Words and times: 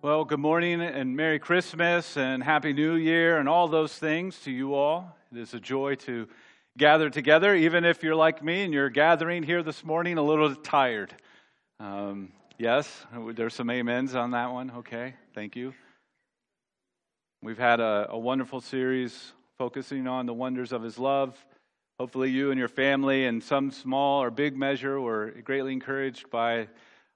Well, 0.00 0.24
good 0.24 0.38
morning 0.38 0.80
and 0.80 1.16
Merry 1.16 1.40
Christmas 1.40 2.16
and 2.16 2.40
Happy 2.40 2.72
New 2.72 2.94
Year 2.94 3.38
and 3.38 3.48
all 3.48 3.66
those 3.66 3.92
things 3.92 4.38
to 4.44 4.50
you 4.52 4.74
all. 4.74 5.16
It 5.32 5.38
is 5.38 5.54
a 5.54 5.58
joy 5.58 5.96
to 5.96 6.28
gather 6.76 7.10
together, 7.10 7.52
even 7.52 7.84
if 7.84 8.04
you're 8.04 8.14
like 8.14 8.40
me 8.40 8.62
and 8.62 8.72
you're 8.72 8.90
gathering 8.90 9.42
here 9.42 9.60
this 9.60 9.82
morning 9.82 10.16
a 10.16 10.22
little 10.22 10.54
tired. 10.54 11.12
Um, 11.80 12.30
yes, 12.58 13.06
there's 13.34 13.54
some 13.54 13.70
amens 13.70 14.14
on 14.14 14.30
that 14.30 14.52
one. 14.52 14.70
Okay, 14.70 15.14
thank 15.34 15.56
you. 15.56 15.74
We've 17.42 17.58
had 17.58 17.80
a, 17.80 18.06
a 18.10 18.18
wonderful 18.18 18.60
series 18.60 19.32
focusing 19.58 20.06
on 20.06 20.26
the 20.26 20.34
wonders 20.34 20.70
of 20.70 20.80
His 20.80 21.00
love. 21.00 21.36
Hopefully, 21.98 22.30
you 22.30 22.52
and 22.52 22.58
your 22.58 22.68
family, 22.68 23.24
in 23.24 23.40
some 23.40 23.72
small 23.72 24.22
or 24.22 24.30
big 24.30 24.56
measure, 24.56 25.00
were 25.00 25.32
greatly 25.42 25.72
encouraged 25.72 26.30
by 26.30 26.68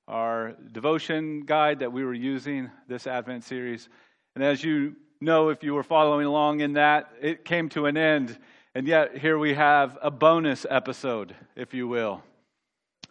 our 0.09 0.55
devotion 0.73 1.41
guide 1.41 1.81
that 1.81 1.93
we 1.93 2.05
were 2.05 2.15
using 2.15 2.71
this 2.89 3.07
Advent 3.07 3.45
series. 3.45 3.89
And 4.35 4.43
as 4.43 4.65
you 4.65 4.97
know, 5.21 5.51
if 5.51 5.63
you 5.63 5.75
were 5.75 5.83
following 5.83 6.27
along 6.27 6.61
in 6.61 6.75
that, 6.75 7.13
it 7.21 7.45
came 7.45 7.69
to 7.71 7.87
an 7.87 7.97
end. 7.97 8.39
And 8.75 8.87
yet, 8.87 9.17
here 9.19 9.39
we 9.39 9.55
have 9.55 9.99
a 10.03 10.11
bonus 10.11 10.67
episode, 10.69 11.35
if 11.55 11.75
you 11.75 11.87
will. 11.87 12.23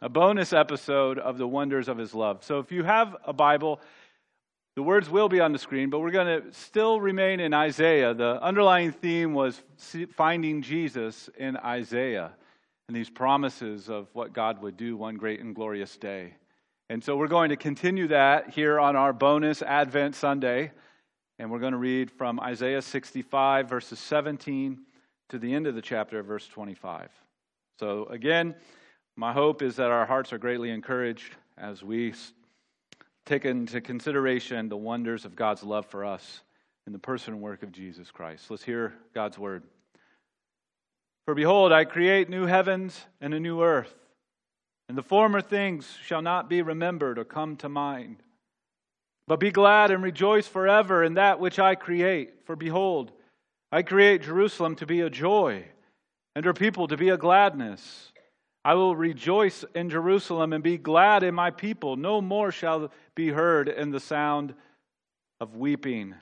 A 0.02 0.10
bonus 0.10 0.54
episode 0.54 1.20
of 1.20 1.38
the 1.38 1.48
wonders 1.48 1.88
of 1.88 1.98
his 1.98 2.14
love. 2.16 2.44
So, 2.44 2.60
if 2.60 2.72
you 2.72 2.84
have 2.84 3.16
a 3.26 3.34
Bible, 3.34 3.80
the 4.76 4.84
words 4.84 5.10
will 5.10 5.30
be 5.30 5.40
on 5.40 5.52
the 5.52 5.60
screen, 5.60 5.90
but 5.90 6.00
we're 6.00 6.12
going 6.12 6.42
to 6.42 6.52
still 6.54 7.00
remain 7.00 7.40
in 7.40 7.54
Isaiah. 7.54 8.14
The 8.14 8.42
underlying 8.42 8.92
theme 8.92 9.34
was 9.34 9.62
finding 10.16 10.62
Jesus 10.62 11.30
in 11.38 11.58
Isaiah 11.58 12.32
and 12.88 12.96
these 12.96 13.10
promises 13.10 13.90
of 13.90 14.08
what 14.14 14.34
God 14.34 14.62
would 14.62 14.78
do 14.78 14.98
one 14.98 15.16
great 15.16 15.40
and 15.40 15.54
glorious 15.54 15.96
day. 15.98 16.34
And 16.92 17.02
so 17.02 17.16
we're 17.16 17.30
going 17.30 17.52
to 17.52 17.56
continue 17.56 18.10
that 18.10 18.50
here 18.50 18.78
on 18.78 18.98
our 18.98 19.14
bonus 19.14 19.62
Advent 19.62 20.14
Sunday. 20.14 20.74
And 21.40 21.50
we're 21.50 21.60
going 21.60 21.72
to 21.72 21.78
read 21.78 22.12
from 22.12 22.38
Isaiah 22.38 22.82
65, 22.82 23.70
verses 23.70 23.98
17 23.98 24.78
to 25.30 25.40
the 25.40 25.54
end 25.54 25.68
of 25.68 25.76
the 25.76 25.82
chapter, 25.82 26.22
verse 26.22 26.46
25. 26.50 27.10
So, 27.80 28.08
again, 28.08 28.56
my 29.16 29.32
hope 29.32 29.62
is 29.62 29.78
that 29.78 29.90
our 29.90 30.06
hearts 30.06 30.34
are 30.34 30.38
greatly 30.38 30.70
encouraged 30.70 31.34
as 31.58 31.82
we 31.82 32.14
take 33.26 33.46
into 33.46 33.80
consideration 33.80 34.68
the 34.68 34.76
wonders 34.76 35.24
of 35.24 35.34
God's 35.34 35.64
love 35.64 35.86
for 35.86 36.04
us 36.04 36.42
in 36.88 36.92
the 36.92 37.00
person 37.00 37.36
and 37.36 37.42
work 37.42 37.64
of 37.64 37.72
Jesus 37.72 38.12
Christ. 38.12 38.52
Let's 38.52 38.66
hear 38.66 38.94
God's 39.16 39.38
word. 39.40 39.64
For 41.24 41.36
behold, 41.36 41.72
I 41.72 41.86
create 41.86 42.30
new 42.30 42.48
heavens 42.48 43.00
and 43.22 43.34
a 43.34 43.40
new 43.40 43.64
earth 43.64 43.96
and 44.92 44.98
the 44.98 45.04
former 45.04 45.40
things 45.40 45.90
shall 46.04 46.22
not 46.22 46.50
be 46.50 46.62
remembered 46.62 47.18
or 47.18 47.24
come 47.24 47.56
to 47.56 47.70
mind. 47.70 48.18
But 49.26 49.40
be 49.40 49.50
glad 49.50 49.90
and 49.90 50.04
rejoice 50.04 50.48
forever 50.48 51.02
in 51.02 51.14
that 51.14 51.40
which 51.40 51.60
I 51.60 51.76
create. 51.76 52.46
For 52.46 52.58
behold, 52.58 53.14
I 53.72 53.84
create 53.84 54.24
Jerusalem 54.24 54.76
to 54.76 54.86
be 54.86 55.00
a 55.00 55.10
joy, 55.10 55.64
and 56.36 56.44
her 56.44 56.54
people 56.54 56.90
to 56.90 56.98
be 56.98 57.08
a 57.08 57.16
gladness. 57.16 58.12
I 58.66 58.74
will 58.74 58.94
rejoice 58.94 59.64
in 59.74 59.90
Jerusalem 59.90 60.52
and 60.52 60.62
be 60.62 60.78
glad 60.78 61.24
in 61.24 61.36
my 61.36 61.52
people. 61.52 61.96
No 61.96 62.20
more 62.20 62.52
shall 62.52 62.92
be 63.16 63.30
heard 63.30 63.70
in 63.70 63.92
the 63.92 64.00
sound 64.02 64.54
of 65.40 65.56
weeping 65.56 66.16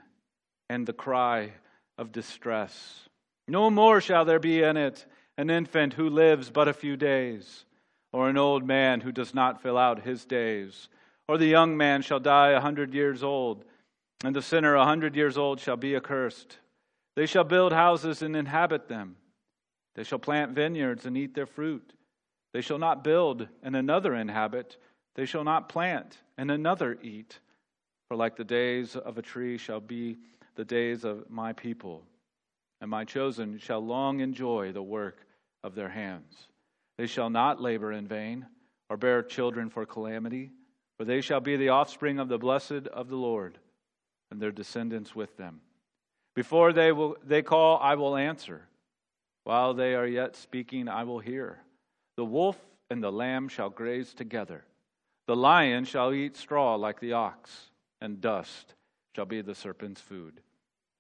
and 0.70 0.86
the 0.86 0.94
cry 0.94 1.54
of 1.98 2.11
distress. 2.11 3.09
No 3.48 3.72
more 3.72 4.00
shall 4.00 4.26
there 4.26 4.38
be 4.38 4.61
in 4.61 4.78
it 4.78 5.08
an 5.39 5.50
infant 5.50 5.94
who 5.94 6.08
lives 6.08 6.52
but 6.52 6.67
a 6.67 6.73
few 6.73 6.95
days 6.95 7.66
or 8.11 8.29
an 8.29 8.38
old 8.38 8.65
man 8.65 9.02
who 9.02 9.11
does 9.11 9.33
not 9.33 9.61
fill 9.61 9.77
out 9.77 10.03
his 10.03 10.25
days. 10.25 10.89
Or 11.27 11.38
the 11.38 11.45
young 11.45 11.77
man 11.77 12.02
shall 12.02 12.19
die 12.19 12.49
a 12.49 12.59
hundred 12.59 12.93
years 12.93 13.23
old, 13.23 13.63
and 14.23 14.35
the 14.35 14.41
sinner 14.41 14.75
a 14.75 14.85
hundred 14.85 15.15
years 15.15 15.38
old 15.38 15.59
shall 15.59 15.77
be 15.77 15.95
accursed. 15.95 16.57
They 17.15 17.25
shall 17.25 17.43
build 17.43 17.73
houses 17.73 18.21
and 18.21 18.35
inhabit 18.35 18.87
them. 18.87 19.15
They 19.95 20.03
shall 20.03 20.19
plant 20.19 20.53
vineyards 20.53 21.05
and 21.05 21.17
eat 21.17 21.36
their 21.36 21.45
fruit. 21.45 21.93
They 22.53 22.61
shall 22.61 22.80
not 22.80 23.03
build 23.03 23.48
and 23.61 23.75
another 23.75 24.15
inhabit. 24.15 24.77
They 25.15 25.25
shall 25.25 25.43
not 25.43 25.69
plant 25.69 26.17
and 26.37 26.49
another 26.49 26.98
eat. 27.02 27.39
For 28.08 28.15
like 28.15 28.36
the 28.36 28.43
days 28.43 28.95
of 28.95 29.17
a 29.17 29.21
tree 29.21 29.58
shall 29.58 29.80
be 29.80 30.17
the 30.55 30.65
days 30.65 31.05
of 31.05 31.30
my 31.30 31.53
people, 31.53 32.03
and 32.81 32.89
my 32.89 33.05
chosen 33.05 33.59
shall 33.59 33.80
long 33.80 34.19
enjoy 34.19 34.73
the 34.73 34.83
work 34.83 35.25
of 35.64 35.73
their 35.73 35.87
hands. 35.87 36.48
They 36.99 37.08
shall 37.08 37.30
not 37.30 37.61
labor 37.61 37.93
in 37.93 38.10
vain 38.10 38.45
or 38.89 38.98
bear 38.98 39.23
children 39.23 39.70
for 39.70 39.86
calamity, 39.86 40.52
for 40.98 41.05
they 41.05 41.21
shall 41.21 41.39
be 41.39 41.55
the 41.55 41.70
offspring 41.70 42.20
of 42.20 42.27
the 42.27 42.37
blessed 42.37 42.87
of 42.92 43.08
the 43.08 43.15
Lord, 43.15 43.58
and 44.30 44.42
their 44.42 44.52
descendants 44.52 45.15
with 45.15 45.37
them. 45.37 45.61
Before 46.36 46.73
they, 46.73 46.92
will, 46.92 47.15
they 47.23 47.42
call, 47.42 47.80
I 47.80 47.95
will 47.95 48.17
answer. 48.17 48.67
While 49.45 49.73
they 49.73 49.95
are 49.95 50.05
yet 50.05 50.36
speaking, 50.36 50.89
I 50.89 51.05
will 51.05 51.20
hear. 51.20 51.60
The 52.17 52.26
wolf 52.26 52.60
and 52.89 53.02
the 53.02 53.14
lamb 53.14 53.48
shall 53.48 53.70
graze 53.70 54.14
together. 54.14 54.66
The 55.26 55.37
lion 55.37 55.86
shall 55.86 56.14
eat 56.14 56.36
straw 56.36 56.76
like 56.76 56.99
the 56.99 57.14
ox, 57.14 57.70
and 58.02 58.20
dust 58.20 58.73
shall 59.16 59.26
be 59.26 59.39
the 59.39 59.55
serpent's 59.55 60.02
food. 60.02 60.42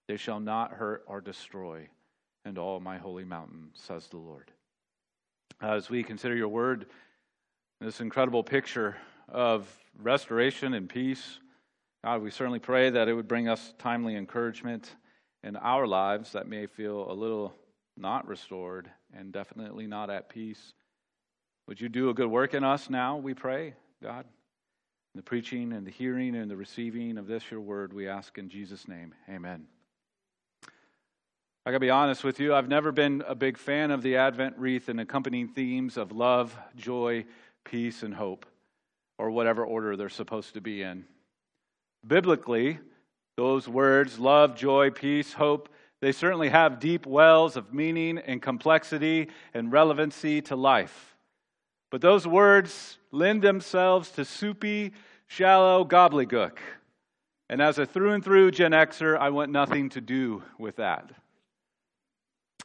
They 0.07 0.15
shall 0.15 0.39
not 0.39 0.71
hurt 0.71 1.03
or 1.07 1.19
destroy, 1.19 1.89
and 2.45 2.57
all 2.57 2.79
my 2.79 2.97
holy 2.99 3.25
mountain, 3.25 3.71
says 3.73 4.07
the 4.07 4.15
Lord 4.15 4.53
Uh, 5.61 5.73
as 5.73 5.89
we 5.89 6.03
consider 6.03 6.35
your 6.35 6.47
word, 6.47 6.85
this 7.81 7.99
incredible 7.99 8.43
picture 8.43 8.95
of 9.27 9.67
restoration 10.01 10.73
and 10.73 10.87
peace. 10.87 11.39
God, 12.03 12.21
we 12.21 12.31
certainly 12.31 12.59
pray 12.59 12.89
that 12.89 13.09
it 13.09 13.13
would 13.13 13.27
bring 13.27 13.49
us 13.49 13.73
timely 13.77 14.15
encouragement 14.15 14.95
in 15.43 15.57
our 15.57 15.85
lives 15.85 16.31
that 16.31 16.47
may 16.47 16.65
feel 16.65 17.11
a 17.11 17.13
little 17.13 17.53
not 17.97 18.25
restored 18.25 18.89
and 19.13 19.33
definitely 19.33 19.85
not 19.85 20.09
at 20.09 20.29
peace. 20.29 20.73
Would 21.67 21.81
you 21.81 21.89
do 21.89 22.09
a 22.09 22.13
good 22.13 22.29
work 22.29 22.53
in 22.53 22.63
us 22.63 22.89
now, 22.89 23.17
we 23.17 23.33
pray, 23.33 23.73
God? 24.01 24.25
In 25.13 25.17
the 25.17 25.23
preaching 25.23 25.73
and 25.73 25.85
the 25.85 25.91
hearing 25.91 26.35
and 26.35 26.49
the 26.49 26.55
receiving 26.55 27.17
of 27.17 27.27
this, 27.27 27.43
your 27.51 27.61
word, 27.61 27.91
we 27.91 28.07
ask 28.07 28.37
in 28.37 28.47
Jesus' 28.47 28.87
name. 28.87 29.13
Amen. 29.29 29.67
I 31.65 31.71
gotta 31.71 31.79
be 31.79 31.89
honest 31.89 32.23
with 32.23 32.39
you, 32.39 32.55
I've 32.55 32.69
never 32.69 32.91
been 32.91 33.23
a 33.27 33.35
big 33.35 33.57
fan 33.57 33.91
of 33.91 34.01
the 34.01 34.15
Advent 34.15 34.55
wreath 34.57 34.87
and 34.87 34.99
accompanying 34.99 35.49
themes 35.49 35.97
of 35.97 36.11
love, 36.11 36.57
joy, 36.75 37.25
peace, 37.65 38.01
and 38.01 38.13
hope, 38.13 38.45
or 39.17 39.29
whatever 39.29 39.65
order 39.65 39.97
they're 39.97 40.09
supposed 40.09 40.53
to 40.53 40.61
be 40.61 40.81
in. 40.81 41.05
Biblically, 42.07 42.79
those 43.35 43.67
words, 43.67 44.19
love, 44.19 44.55
joy, 44.55 44.89
peace, 44.89 45.33
hope, 45.33 45.69
they 46.01 46.13
certainly 46.13 46.47
have 46.49 46.79
deep 46.79 47.05
wells 47.05 47.57
of 47.57 47.73
meaning 47.73 48.17
and 48.17 48.41
complexity 48.41 49.27
and 49.53 49.71
relevancy 49.71 50.41
to 50.43 50.55
life. 50.55 51.17
But 51.91 51.99
those 52.01 52.25
words 52.25 52.97
lend 53.11 53.41
themselves 53.41 54.11
to 54.11 54.23
soupy, 54.23 54.93
shallow 55.27 55.83
gobbledygook. 55.83 56.57
And 57.49 57.61
as 57.61 57.79
a 57.79 57.85
through 57.85 58.13
and 58.13 58.23
through 58.23 58.51
Gen 58.51 58.71
Xer, 58.71 59.17
I 59.17 59.29
want 59.29 59.51
nothing 59.51 59.89
to 59.89 60.01
do 60.01 60.43
with 60.57 60.77
that. 60.77 61.11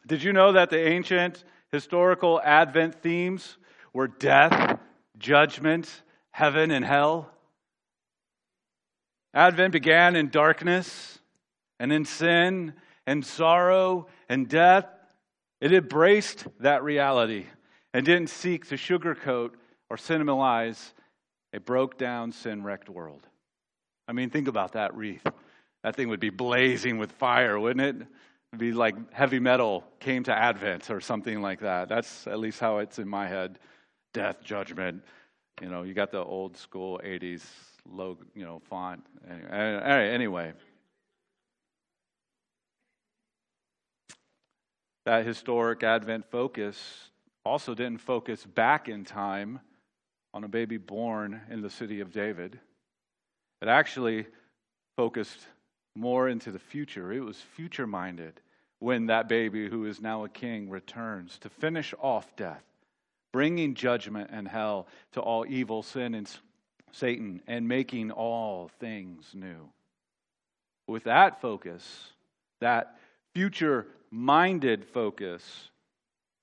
Did 0.06 0.22
you 0.22 0.32
know 0.32 0.52
that 0.52 0.70
the 0.70 0.88
ancient 0.88 1.44
historical 1.72 2.40
Advent 2.44 3.02
themes 3.02 3.56
were 3.92 4.08
death, 4.08 4.78
judgment, 5.18 6.02
heaven, 6.30 6.70
and 6.70 6.84
hell? 6.84 7.30
Advent 9.32 9.72
began 9.72 10.14
in 10.14 10.28
darkness 10.28 11.18
and 11.80 11.92
in 11.92 12.04
sin 12.04 12.74
and 13.06 13.24
sorrow 13.24 14.06
and 14.28 14.48
death. 14.48 14.86
It 15.60 15.72
embraced 15.72 16.46
that 16.60 16.84
reality 16.84 17.46
and 17.92 18.04
didn't 18.04 18.28
seek 18.28 18.68
to 18.68 18.76
sugarcoat 18.76 19.52
or 19.90 19.96
cinemalize 19.96 20.92
a 21.52 21.60
broke 21.60 21.96
down, 21.96 22.32
sin 22.32 22.62
wrecked 22.62 22.88
world. 22.88 23.26
I 24.06 24.12
mean, 24.12 24.30
think 24.30 24.48
about 24.48 24.72
that 24.72 24.94
wreath. 24.94 25.24
That 25.82 25.96
thing 25.96 26.08
would 26.08 26.20
be 26.20 26.30
blazing 26.30 26.98
with 26.98 27.12
fire, 27.12 27.58
wouldn't 27.58 28.02
it? 28.02 28.06
Be 28.58 28.72
like 28.72 29.12
heavy 29.12 29.38
metal 29.38 29.84
came 30.00 30.24
to 30.24 30.34
Advent 30.34 30.90
or 30.90 31.00
something 31.00 31.40
like 31.42 31.60
that. 31.60 31.88
That's 31.88 32.26
at 32.26 32.38
least 32.38 32.60
how 32.60 32.78
it's 32.78 32.98
in 32.98 33.08
my 33.08 33.26
head. 33.26 33.58
Death, 34.12 34.42
judgment. 34.42 35.02
You 35.60 35.68
know, 35.68 35.82
you 35.82 35.94
got 35.94 36.10
the 36.10 36.24
old 36.24 36.56
school 36.56 37.00
80s 37.04 37.44
low, 37.88 38.18
you 38.34 38.44
know, 38.44 38.60
font. 38.68 39.04
Anyway. 39.50 40.52
That 45.06 45.26
historic 45.26 45.82
Advent 45.82 46.24
focus 46.30 47.10
also 47.44 47.74
didn't 47.74 48.00
focus 48.00 48.44
back 48.44 48.88
in 48.88 49.04
time 49.04 49.60
on 50.32 50.44
a 50.44 50.48
baby 50.48 50.78
born 50.78 51.42
in 51.50 51.60
the 51.60 51.70
city 51.70 52.00
of 52.00 52.10
David. 52.10 52.58
It 53.60 53.68
actually 53.68 54.26
focused 54.96 55.46
more 55.94 56.28
into 56.28 56.50
the 56.50 56.58
future. 56.58 57.12
It 57.12 57.20
was 57.20 57.38
future 57.38 57.86
minded 57.86 58.40
when 58.84 59.06
that 59.06 59.30
baby, 59.30 59.66
who 59.66 59.86
is 59.86 60.02
now 60.02 60.24
a 60.24 60.28
king, 60.28 60.68
returns 60.68 61.38
to 61.38 61.48
finish 61.48 61.94
off 62.02 62.36
death, 62.36 62.62
bringing 63.32 63.72
judgment 63.72 64.28
and 64.30 64.46
hell 64.46 64.86
to 65.10 65.22
all 65.22 65.46
evil, 65.48 65.82
sin, 65.82 66.14
and 66.14 66.30
Satan, 66.92 67.40
and 67.46 67.66
making 67.66 68.10
all 68.10 68.68
things 68.78 69.30
new. 69.32 69.70
With 70.86 71.04
that 71.04 71.40
focus, 71.40 72.10
that 72.60 72.98
future 73.34 73.86
minded 74.10 74.84
focus, 74.84 75.70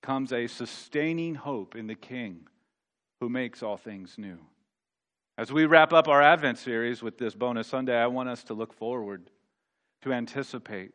comes 0.01 0.33
a 0.33 0.47
sustaining 0.47 1.35
hope 1.35 1.75
in 1.75 1.85
the 1.85 1.93
King 1.93 2.47
who 3.19 3.29
makes 3.29 3.61
all 3.61 3.77
things 3.77 4.15
new. 4.17 4.39
As 5.38 5.53
we 5.53 5.67
wrap 5.67 5.93
up 5.93 6.07
our 6.07 6.23
Advent 6.23 6.57
series 6.57 7.03
with 7.03 7.19
this 7.19 7.35
bonus 7.35 7.67
Sunday, 7.67 7.95
I 7.95 8.07
want 8.07 8.29
us 8.29 8.43
to 8.45 8.55
look 8.55 8.73
forward, 8.73 9.29
to 10.01 10.11
anticipate, 10.11 10.93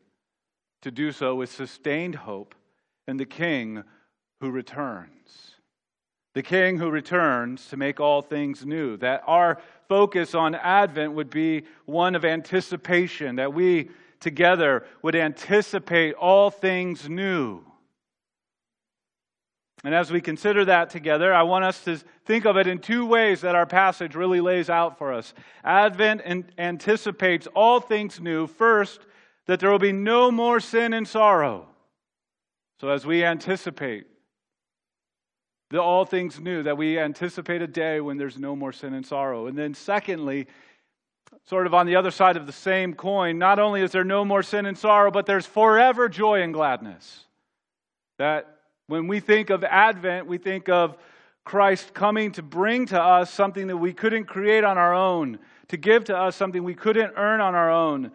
to 0.83 0.91
do 0.91 1.13
so 1.13 1.35
with 1.35 1.51
sustained 1.51 2.15
hope 2.15 2.55
in 3.09 3.17
the 3.17 3.25
King 3.25 3.85
who 4.41 4.51
returns. 4.51 5.55
The 6.35 6.43
King 6.43 6.77
who 6.77 6.91
returns 6.91 7.67
to 7.69 7.77
make 7.77 7.99
all 7.99 8.21
things 8.21 8.67
new. 8.67 8.97
That 8.99 9.23
our 9.27 9.59
focus 9.89 10.35
on 10.35 10.55
Advent 10.55 11.15
would 11.15 11.31
be 11.31 11.63
one 11.87 12.15
of 12.15 12.25
anticipation, 12.25 13.37
that 13.37 13.55
we 13.55 13.91
together 14.21 14.85
would 15.03 15.15
anticipate 15.15 16.15
all 16.15 16.51
things 16.51 17.09
new. 17.09 17.63
And 19.85 19.95
as 19.95 20.11
we 20.11 20.21
consider 20.21 20.65
that 20.65 20.91
together, 20.91 21.33
I 21.33 21.43
want 21.43 21.65
us 21.65 21.85
to 21.85 21.99
think 22.25 22.45
of 22.45 22.57
it 22.57 22.67
in 22.67 22.81
two 22.81 23.07
ways 23.07 23.43
that 23.43 23.55
our 23.55 23.67
passage 23.67 24.15
really 24.15 24.41
lays 24.41 24.69
out 24.69 24.99
for 24.99 25.13
us. 25.13 25.33
Advent 25.65 26.23
anticipates 26.59 27.47
all 27.55 27.79
things 27.81 28.19
new. 28.19 28.47
First, 28.47 29.01
that 29.47 29.61
there 29.61 29.71
will 29.71 29.79
be 29.79 29.93
no 29.93 30.31
more 30.31 30.61
sin 30.61 30.93
and 30.93 31.07
sorrow. 31.07 31.69
So 32.81 32.89
as 32.89 33.07
we 33.07 33.25
anticipate 33.25 34.07
the 35.71 35.83
all 35.83 36.05
things 36.05 36.39
new, 36.39 36.63
that 36.63 36.77
we 36.77 36.99
anticipate 36.99 37.63
a 37.63 37.67
day 37.67 38.01
when 38.01 38.17
there's 38.17 38.39
no 38.39 38.55
more 38.55 38.73
sin 38.73 38.95
and 38.95 39.05
sorrow. 39.05 39.47
And 39.47 39.59
then 39.59 39.75
secondly, 39.75 40.47
sort 41.45 41.67
of 41.67 41.75
on 41.75 41.87
the 41.87 41.97
other 41.97 42.11
side 42.13 42.37
of 42.37 42.47
the 42.47 42.53
same 42.53 42.95
coin, 42.95 43.39
not 43.39 43.59
only 43.59 43.83
is 43.83 43.91
there 43.91 44.05
no 44.05 44.25
more 44.25 44.43
sin 44.43 44.67
and 44.67 44.79
sorrow, 44.79 45.11
but 45.11 45.27
there's 45.27 45.47
forever 45.47 46.09
joy 46.09 46.43
and 46.43 46.55
gladness. 46.55 47.25
That 48.19 48.59
when 48.87 49.09
we 49.09 49.19
think 49.19 49.51
of 49.51 49.65
Advent, 49.65 50.27
we 50.27 50.39
think 50.39 50.69
of 50.69 50.97
Christ 51.45 51.95
coming 51.95 52.33
to 52.33 52.43
bring 52.43 52.87
to 52.87 53.01
us 53.01 53.33
something 53.33 53.67
that 53.69 53.77
we 53.77 53.93
couldn't 53.93 54.25
create 54.25 54.65
on 54.65 54.79
our 54.79 54.95
own, 54.95 55.39
to 55.69 55.77
give 55.77 56.05
to 56.05 56.17
us 56.17 56.37
something 56.37 56.63
we 56.63 56.75
couldn't 56.75 57.13
earn 57.17 57.41
on 57.41 57.55
our 57.55 57.71
own, 57.71 58.13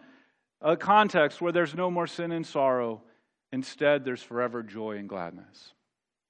a 0.62 0.76
context 0.76 1.40
where 1.40 1.52
there's 1.52 1.74
no 1.74 1.90
more 1.90 2.06
sin 2.06 2.32
and 2.32 2.46
sorrow. 2.46 3.02
Instead, 3.52 4.04
there's 4.04 4.22
forever 4.22 4.62
joy 4.62 4.96
and 4.96 5.08
gladness. 5.08 5.72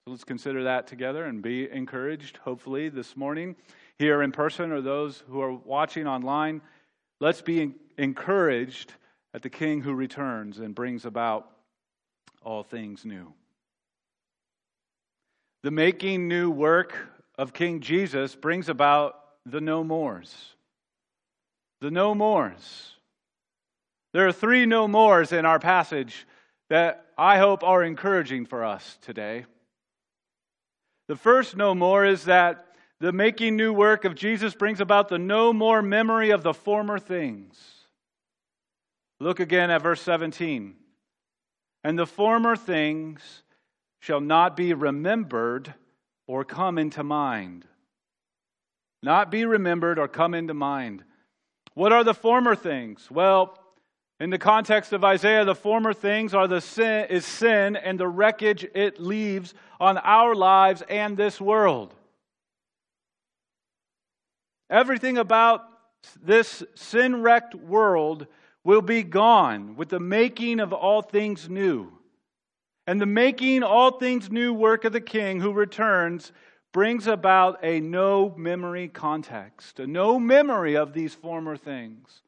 So 0.04 0.10
let's 0.10 0.24
consider 0.24 0.64
that 0.64 0.88
together 0.88 1.24
and 1.24 1.42
be 1.42 1.70
encouraged, 1.70 2.38
hopefully, 2.38 2.88
this 2.88 3.16
morning, 3.16 3.54
here 3.98 4.22
in 4.22 4.32
person 4.32 4.72
or 4.72 4.80
those 4.80 5.22
who 5.28 5.40
are 5.40 5.52
watching 5.52 6.08
online. 6.08 6.60
Let's 7.20 7.42
be 7.42 7.74
encouraged 7.96 8.92
at 9.32 9.42
the 9.42 9.50
King 9.50 9.80
who 9.80 9.94
returns 9.94 10.58
and 10.58 10.74
brings 10.74 11.04
about 11.04 11.48
all 12.42 12.64
things 12.64 13.04
new. 13.04 13.32
The 15.62 15.70
making 15.70 16.26
new 16.26 16.50
work 16.50 16.96
of 17.38 17.52
King 17.52 17.80
Jesus 17.80 18.34
brings 18.34 18.68
about 18.68 19.16
the 19.46 19.60
no 19.60 19.84
mores. 19.84 20.34
The 21.80 21.92
no 21.92 22.14
mores. 22.14 22.96
There 24.12 24.26
are 24.26 24.32
three 24.32 24.66
no 24.66 24.86
mores 24.86 25.32
in 25.32 25.46
our 25.46 25.58
passage 25.58 26.26
that 26.68 27.06
I 27.16 27.38
hope 27.38 27.62
are 27.64 27.82
encouraging 27.82 28.46
for 28.46 28.64
us 28.64 28.98
today. 29.02 29.46
The 31.08 31.16
first 31.16 31.56
no 31.56 31.74
more 31.74 32.04
is 32.04 32.24
that 32.24 32.66
the 33.00 33.12
making 33.12 33.56
new 33.56 33.72
work 33.72 34.04
of 34.04 34.14
Jesus 34.14 34.54
brings 34.54 34.80
about 34.80 35.08
the 35.08 35.18
no 35.18 35.52
more 35.52 35.82
memory 35.82 36.30
of 36.30 36.42
the 36.42 36.54
former 36.54 36.98
things. 36.98 37.58
Look 39.18 39.40
again 39.40 39.70
at 39.70 39.82
verse 39.82 40.00
17. 40.02 40.74
And 41.84 41.98
the 41.98 42.06
former 42.06 42.54
things 42.54 43.42
shall 44.00 44.20
not 44.20 44.56
be 44.56 44.72
remembered 44.72 45.74
or 46.26 46.44
come 46.44 46.78
into 46.78 47.02
mind. 47.02 47.66
Not 49.02 49.30
be 49.30 49.44
remembered 49.44 49.98
or 49.98 50.06
come 50.06 50.34
into 50.34 50.54
mind. 50.54 51.02
What 51.74 51.92
are 51.92 52.04
the 52.04 52.14
former 52.14 52.54
things? 52.54 53.10
Well, 53.10 53.58
in 54.22 54.30
the 54.30 54.38
context 54.38 54.92
of 54.92 55.02
Isaiah, 55.02 55.44
the 55.44 55.52
former 55.52 55.92
things 55.92 56.32
are 56.32 56.46
the 56.46 56.60
sin 56.60 57.06
is 57.10 57.26
sin 57.26 57.74
and 57.74 57.98
the 57.98 58.06
wreckage 58.06 58.64
it 58.72 59.00
leaves 59.00 59.52
on 59.80 59.98
our 59.98 60.36
lives 60.36 60.80
and 60.88 61.16
this 61.16 61.40
world. 61.40 61.92
Everything 64.70 65.18
about 65.18 65.64
this 66.22 66.62
sin 66.76 67.20
wrecked 67.20 67.56
world 67.56 68.28
will 68.62 68.80
be 68.80 69.02
gone 69.02 69.74
with 69.74 69.88
the 69.88 69.98
making 69.98 70.60
of 70.60 70.72
all 70.72 71.02
things 71.02 71.48
new. 71.48 71.90
And 72.86 73.00
the 73.00 73.06
making 73.06 73.64
all 73.64 73.98
things 73.98 74.30
new 74.30 74.54
work 74.54 74.84
of 74.84 74.92
the 74.92 75.00
King 75.00 75.40
who 75.40 75.52
returns 75.52 76.30
brings 76.72 77.08
about 77.08 77.58
a 77.64 77.80
no 77.80 78.32
memory 78.36 78.86
context, 78.86 79.80
a 79.80 79.86
no 79.88 80.20
memory 80.20 80.76
of 80.76 80.92
these 80.92 81.12
former 81.12 81.56
things, 81.56 82.22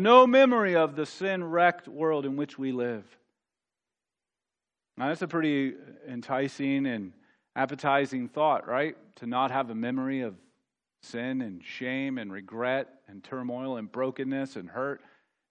no 0.00 0.26
memory 0.26 0.76
of 0.76 0.96
the 0.96 1.06
sin 1.06 1.44
wrecked 1.44 1.88
world 1.88 2.24
in 2.26 2.36
which 2.36 2.58
we 2.58 2.72
live. 2.72 3.04
Now, 4.96 5.08
that's 5.08 5.22
a 5.22 5.28
pretty 5.28 5.74
enticing 6.08 6.86
and 6.86 7.12
appetizing 7.56 8.28
thought, 8.28 8.66
right? 8.66 8.96
To 9.16 9.26
not 9.26 9.50
have 9.50 9.70
a 9.70 9.74
memory 9.74 10.22
of 10.22 10.34
sin 11.02 11.42
and 11.42 11.62
shame 11.62 12.18
and 12.18 12.32
regret 12.32 12.88
and 13.08 13.22
turmoil 13.22 13.76
and 13.76 13.90
brokenness 13.90 14.56
and 14.56 14.68
hurt 14.68 15.02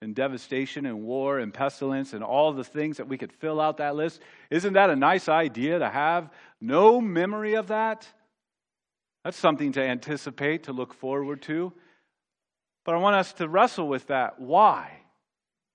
and 0.02 0.14
devastation 0.14 0.84
and 0.86 1.02
war 1.02 1.38
and 1.38 1.54
pestilence 1.54 2.12
and 2.12 2.24
all 2.24 2.52
the 2.52 2.64
things 2.64 2.96
that 2.96 3.08
we 3.08 3.16
could 3.16 3.32
fill 3.32 3.60
out 3.60 3.78
that 3.78 3.96
list. 3.96 4.20
Isn't 4.50 4.74
that 4.74 4.90
a 4.90 4.96
nice 4.96 5.28
idea 5.28 5.78
to 5.78 5.88
have 5.88 6.30
no 6.60 7.00
memory 7.00 7.54
of 7.54 7.68
that? 7.68 8.06
That's 9.24 9.38
something 9.38 9.72
to 9.72 9.82
anticipate, 9.82 10.64
to 10.64 10.72
look 10.72 10.92
forward 10.92 11.40
to. 11.42 11.72
But 12.84 12.94
I 12.94 12.98
want 12.98 13.16
us 13.16 13.32
to 13.34 13.48
wrestle 13.48 13.88
with 13.88 14.06
that. 14.08 14.40
Why? 14.40 14.90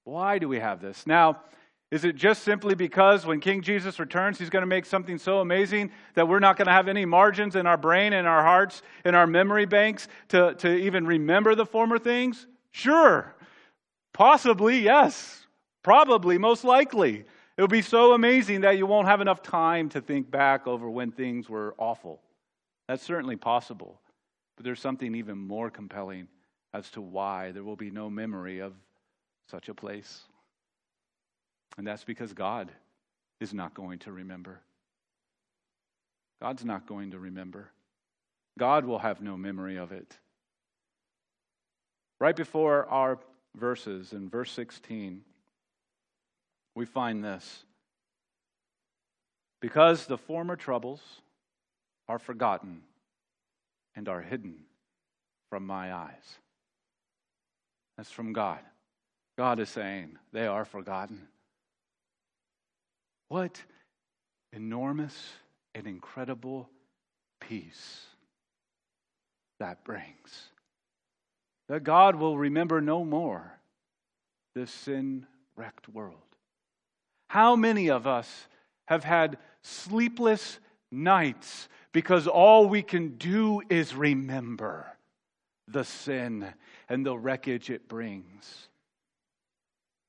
Why 0.04 0.40
do 0.40 0.48
we 0.48 0.60
have 0.60 0.82
this? 0.82 1.06
Now, 1.08 1.42
is 1.92 2.04
it 2.04 2.16
just 2.16 2.44
simply 2.44 2.76
because 2.76 3.26
when 3.26 3.40
King 3.40 3.62
Jesus 3.62 4.00
returns, 4.00 4.38
he's 4.38 4.52
going 4.52 4.62
to 4.62 4.68
make 4.68 4.86
something 4.86 5.18
so 5.18 5.40
amazing 5.40 5.92
that 6.14 6.28
we're 6.28 6.40
not 6.40 6.56
going 6.56 6.68
to 6.68 6.72
have 6.72 6.88
any 6.88 7.06
margins 7.06 7.56
in 7.56 7.66
our 7.66 7.78
brain, 7.78 8.14
in 8.14 8.28
our 8.28 8.44
hearts, 8.44 8.84
in 9.06 9.16
our 9.16 9.26
memory 9.26 9.66
banks 9.66 10.08
to, 10.30 10.54
to 10.56 10.72
even 10.72 11.08
remember 11.08 11.56
the 11.56 11.66
former 11.66 11.98
things? 11.98 12.46
Sure. 12.72 13.36
Possibly, 14.14 14.80
yes. 14.80 15.48
Probably, 15.84 16.38
most 16.38 16.64
likely. 16.64 17.26
It 17.58 17.62
will 17.62 17.68
be 17.68 17.82
so 17.82 18.14
amazing 18.14 18.62
that 18.62 18.78
you 18.78 18.86
won't 18.86 19.08
have 19.08 19.20
enough 19.20 19.42
time 19.42 19.90
to 19.90 20.02
think 20.02 20.30
back 20.30 20.68
over 20.68 20.88
when 20.90 21.12
things 21.12 21.50
were 21.50 21.74
awful. 21.80 22.22
That's 22.88 23.04
certainly 23.04 23.36
possible. 23.36 24.00
But 24.56 24.64
there's 24.64 24.80
something 24.80 25.16
even 25.16 25.38
more 25.40 25.72
compelling 25.72 26.28
as 26.74 26.90
to 26.92 27.02
why 27.02 27.52
there 27.52 27.64
will 27.64 27.76
be 27.76 27.92
no 27.92 28.10
memory 28.10 28.60
of 28.60 28.74
such 29.50 29.70
a 29.70 29.74
place. 29.74 30.24
And 31.78 31.86
that's 31.86 32.04
because 32.04 32.34
God 32.34 32.72
is 33.40 33.54
not 33.54 33.74
going 33.74 34.00
to 34.00 34.12
remember. 34.12 34.62
God's 36.42 36.64
not 36.64 36.88
going 36.88 37.12
to 37.12 37.20
remember. 37.20 37.72
God 38.58 38.86
will 38.86 39.00
have 39.00 39.22
no 39.22 39.38
memory 39.38 39.78
of 39.78 39.92
it. 39.92 40.18
Right 42.20 42.36
before 42.36 42.86
our 42.88 43.20
verses, 43.56 44.14
in 44.14 44.30
verse 44.30 44.52
16, 44.52 45.22
we 46.76 46.86
find 46.86 47.24
this. 47.24 47.64
Because 49.62 50.06
the 50.06 50.18
former 50.18 50.56
troubles 50.56 51.02
are 52.08 52.20
forgotten 52.20 52.82
and 53.96 54.08
are 54.08 54.22
hidden 54.22 54.56
from 55.50 55.66
my 55.66 55.94
eyes. 55.94 56.40
That's 58.00 58.10
from 58.10 58.32
God. 58.32 58.60
God 59.38 59.60
is 59.60 59.68
saying 59.68 60.18
they 60.32 60.48
are 60.48 60.64
forgotten. 60.64 61.28
What 63.28 63.62
enormous 64.54 65.34
and 65.76 65.86
incredible 65.86 66.70
peace 67.42 68.06
that 69.60 69.84
brings 69.84 70.48
that 71.68 71.84
God 71.84 72.16
will 72.16 72.38
remember 72.38 72.80
no 72.80 73.04
more 73.04 73.60
this 74.56 74.72
sin 74.72 75.28
wrecked 75.58 75.90
world. 75.90 76.16
How 77.28 77.58
many 77.58 77.90
of 77.90 78.08
us 78.08 78.48
have 78.88 79.04
had 79.04 79.38
sleepless 79.62 80.60
nights 80.90 81.68
because 81.92 82.28
all 82.28 82.70
we 82.70 82.82
can 82.82 83.18
do 83.18 83.62
is 83.70 83.94
remember 83.94 84.88
the 85.68 85.84
sin 85.84 86.54
and 86.90 87.06
the 87.06 87.18
wreckage 87.18 87.70
it 87.70 87.88
brings? 87.88 88.68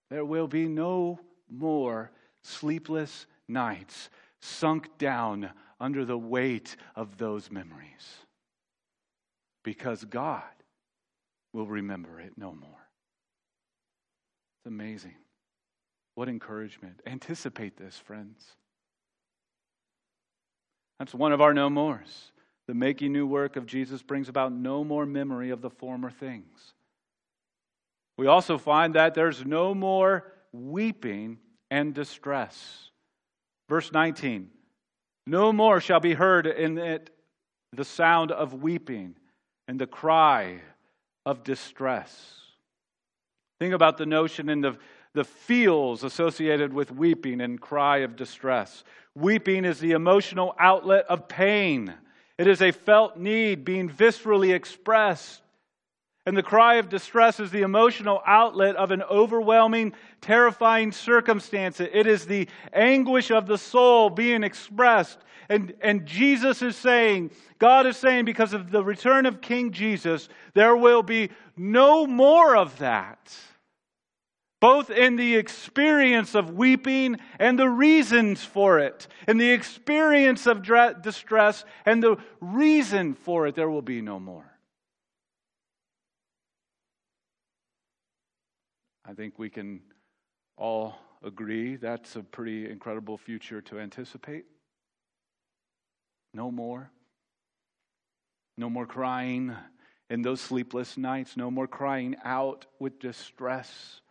There 0.09 0.25
will 0.25 0.49
be 0.49 0.67
no 0.67 1.21
more 1.49 2.11
sleepless 2.43 3.27
nights 3.47 4.11
sunk 4.41 4.99
down 4.99 5.51
under 5.79 6.05
the 6.05 6.19
weight 6.19 6.77
of 6.97 7.19
those 7.19 7.51
memories 7.51 8.25
because 9.63 10.05
God 10.05 10.43
will 11.53 11.67
remember 11.67 12.21
it 12.21 12.33
no 12.37 12.53
more. 12.53 12.89
It's 14.59 14.67
amazing. 14.67 15.17
What 16.15 16.29
encouragement. 16.29 17.01
Anticipate 17.07 17.77
this, 17.77 17.97
friends. 17.97 18.45
That's 20.99 21.15
one 21.15 21.33
of 21.33 21.41
our 21.41 21.55
no 21.55 21.71
mores. 21.71 22.33
The 22.71 22.75
making 22.75 23.13
new 23.13 23.27
work 23.27 23.57
of 23.57 23.67
Jesus 23.67 24.01
brings 24.01 24.29
about 24.29 24.53
no 24.53 24.85
more 24.85 25.05
memory 25.05 25.51
of 25.51 25.61
the 25.61 25.71
former 25.71 26.09
things. 26.09 26.73
We 28.17 28.29
also 28.29 28.59
find 28.59 28.95
that 28.95 29.13
there's 29.13 29.45
no 29.45 29.75
more 29.75 30.33
weeping 30.53 31.39
and 31.69 31.93
distress. 31.93 32.91
Verse 33.69 33.91
19 33.91 34.51
No 35.27 35.53
more 35.53 35.81
shall 35.81 35.99
be 35.99 36.15
heard 36.15 36.47
in 36.47 36.79
it 36.79 37.11
the 37.73 37.85
sound 37.85 38.31
of 38.31 38.55
weeping 38.55 39.17
and 39.67 39.77
the 39.77 39.89
cry 39.89 40.61
of 41.27 41.43
distress. 41.43 42.41
Think 43.59 43.75
about 43.75 43.99
the 43.99 44.07
notion 44.07 44.49
in 44.49 44.61
the, 44.61 44.79
the 45.13 45.25
feels 45.25 46.05
associated 46.05 46.73
with 46.73 46.93
weeping 46.93 47.41
and 47.41 47.61
cry 47.61 47.97
of 47.97 48.15
distress. 48.15 48.85
Weeping 49.17 49.65
is 49.65 49.81
the 49.81 49.91
emotional 49.91 50.55
outlet 50.57 51.07
of 51.09 51.27
pain. 51.27 51.97
It 52.41 52.47
is 52.47 52.63
a 52.63 52.71
felt 52.71 53.19
need 53.19 53.67
being 53.67 53.91
viscerally 53.91 54.55
expressed. 54.55 55.43
And 56.25 56.35
the 56.35 56.43
cry 56.43 56.77
of 56.77 56.89
distress 56.89 57.39
is 57.39 57.51
the 57.51 57.61
emotional 57.61 58.23
outlet 58.27 58.77
of 58.77 58.93
an 58.93 59.03
overwhelming, 59.03 59.93
terrifying 60.23 60.91
circumstance. 60.93 61.81
It 61.81 62.07
is 62.07 62.25
the 62.25 62.49
anguish 62.73 63.31
of 63.31 63.47
the 63.47 63.59
soul 63.59 64.09
being 64.09 64.43
expressed. 64.43 65.19
And, 65.51 65.75
and 65.83 66.07
Jesus 66.07 66.63
is 66.63 66.77
saying, 66.77 67.33
God 67.59 67.85
is 67.85 67.99
saying, 67.99 68.25
because 68.25 68.55
of 68.55 68.71
the 68.71 68.83
return 68.83 69.27
of 69.27 69.43
King 69.43 69.71
Jesus, 69.71 70.31
there 70.55 70.75
will 70.75 71.03
be 71.03 71.29
no 71.59 72.07
more 72.07 72.57
of 72.57 72.79
that. 72.79 73.37
Both 74.61 74.91
in 74.91 75.17
the 75.17 75.37
experience 75.37 76.35
of 76.35 76.51
weeping 76.51 77.17
and 77.39 77.59
the 77.59 77.69
reasons 77.69 78.45
for 78.45 78.79
it. 78.79 79.09
In 79.27 79.39
the 79.39 79.51
experience 79.51 80.47
of 80.47 80.63
distress 81.03 81.65
and 81.87 82.03
the 82.03 82.19
reason 82.41 83.15
for 83.15 83.47
it, 83.47 83.55
there 83.55 83.71
will 83.71 83.81
be 83.81 84.03
no 84.03 84.21
more. 84.21 84.45
I 89.07 89.15
think 89.15 89.39
we 89.39 89.49
can 89.49 89.81
all 90.57 90.95
agree 91.25 91.77
that's 91.77 92.17
a 92.17 92.23
pretty 92.23 92.71
incredible 92.71 93.17
future 93.17 93.63
to 93.63 93.81
anticipate. 93.81 94.45
No 96.35 96.51
more. 96.51 96.91
No 98.57 98.69
more 98.69 98.87
crying 98.87 99.57
in 100.11 100.23
those 100.23 100.41
sleepless 100.41 100.99
nights. 100.99 101.37
No 101.37 101.51
more 101.51 101.67
crying 101.67 102.17
out 102.25 102.67
with 102.79 103.01
distress. 103.01 104.03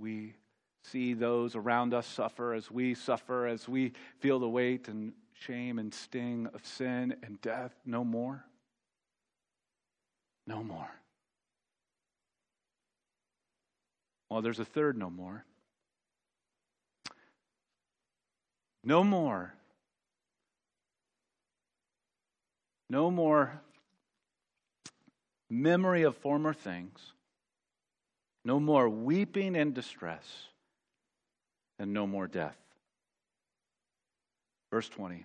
We 0.00 0.32
see 0.82 1.12
those 1.12 1.54
around 1.54 1.92
us 1.92 2.06
suffer 2.06 2.54
as 2.54 2.70
we 2.70 2.94
suffer, 2.94 3.46
as 3.46 3.68
we 3.68 3.92
feel 4.18 4.38
the 4.38 4.48
weight 4.48 4.88
and 4.88 5.12
shame 5.34 5.78
and 5.78 5.92
sting 5.92 6.48
of 6.54 6.64
sin 6.64 7.14
and 7.22 7.40
death. 7.42 7.74
No 7.84 8.02
more. 8.02 8.44
No 10.46 10.62
more. 10.62 10.90
Well, 14.30 14.40
there's 14.40 14.60
a 14.60 14.64
third 14.64 14.96
no 14.96 15.10
more. 15.10 15.44
No 18.82 19.04
more. 19.04 19.52
No 22.88 23.10
more 23.10 23.60
memory 25.50 26.04
of 26.04 26.16
former 26.16 26.54
things. 26.54 27.12
No 28.44 28.58
more 28.58 28.88
weeping 28.88 29.56
and 29.56 29.74
distress. 29.74 30.24
And 31.78 31.92
no 31.92 32.06
more 32.06 32.26
death. 32.26 32.56
Verse 34.70 34.88
20. 34.88 35.24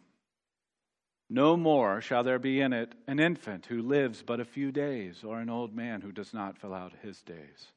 No 1.30 1.58
more 1.58 2.02
shall 2.02 2.24
there 2.24 2.40
be 2.40 2.62
in 2.62 2.72
it 2.72 2.94
an 3.08 3.20
infant 3.20 3.66
who 3.66 3.82
lives 3.82 4.24
but 4.26 4.40
a 4.40 4.46
few 4.46 4.72
days, 4.72 5.24
or 5.24 5.40
an 5.40 5.50
old 5.50 5.76
man 5.76 6.02
who 6.02 6.12
does 6.12 6.34
not 6.34 6.58
fill 6.58 6.74
out 6.74 6.94
his 7.02 7.22
days. 7.22 7.68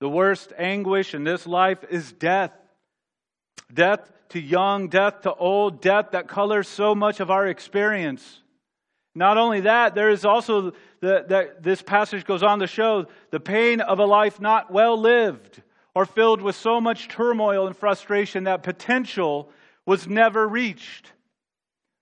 The 0.00 0.08
worst 0.08 0.52
anguish 0.58 1.14
in 1.14 1.24
this 1.24 1.46
life 1.46 1.82
is 1.88 2.12
death. 2.12 2.52
Death 3.72 4.12
to 4.30 4.40
young, 4.40 4.88
death 4.88 5.22
to 5.22 5.34
old, 5.34 5.80
death 5.80 6.10
that 6.12 6.28
colors 6.28 6.68
so 6.68 6.94
much 6.94 7.20
of 7.20 7.30
our 7.30 7.46
experience. 7.46 8.42
Not 9.14 9.38
only 9.38 9.60
that, 9.60 9.94
there 9.94 10.10
is 10.10 10.24
also 10.24 10.72
that 11.00 11.62
this 11.62 11.82
passage 11.82 12.24
goes 12.24 12.42
on 12.42 12.58
to 12.60 12.66
show 12.66 13.06
the 13.30 13.40
pain 13.40 13.80
of 13.80 13.98
a 13.98 14.04
life 14.04 14.40
not 14.40 14.72
well 14.72 14.98
lived 14.98 15.62
or 15.94 16.06
filled 16.06 16.42
with 16.42 16.56
so 16.56 16.80
much 16.80 17.08
turmoil 17.08 17.66
and 17.66 17.76
frustration 17.76 18.44
that 18.44 18.62
potential 18.62 19.50
was 19.86 20.08
never 20.08 20.48
reached. 20.48 21.12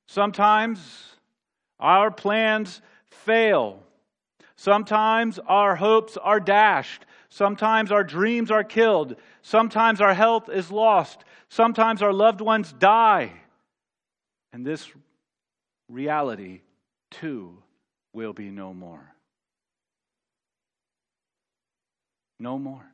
Sometimes 0.07 0.81
our 1.79 2.11
plans 2.11 2.81
fail. 3.11 3.83
Sometimes 4.57 5.39
our 5.47 5.75
hopes 5.77 6.17
are 6.17 6.41
dashed. 6.41 7.05
Sometimes 7.29 7.91
our 7.93 8.05
dreams 8.05 8.51
are 8.51 8.65
killed. 8.65 9.17
Sometimes 9.43 10.01
our 10.01 10.15
health 10.15 10.49
is 10.49 10.71
lost. 10.71 11.25
Sometimes 11.49 12.01
our 12.03 12.13
loved 12.13 12.41
ones 12.41 12.73
die. 12.73 13.33
And 14.53 14.65
this 14.65 14.91
reality, 15.89 16.61
too, 17.13 17.63
will 18.13 18.33
be 18.33 18.51
no 18.51 18.75
more. 18.75 19.15
No 22.41 22.59
more. 22.59 22.85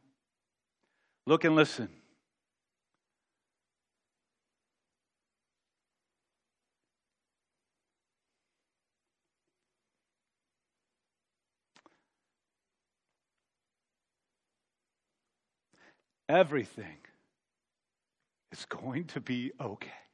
Look 1.27 1.45
and 1.45 1.57
listen. 1.57 1.89
everything 16.29 16.99
is 18.53 18.65
going 18.67 19.05
to 19.07 19.21
be 19.21 19.53
okay. 19.61 20.08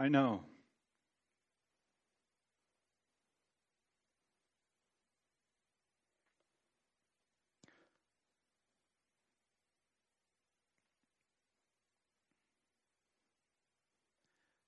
I 0.00 0.08
know. 0.08 0.42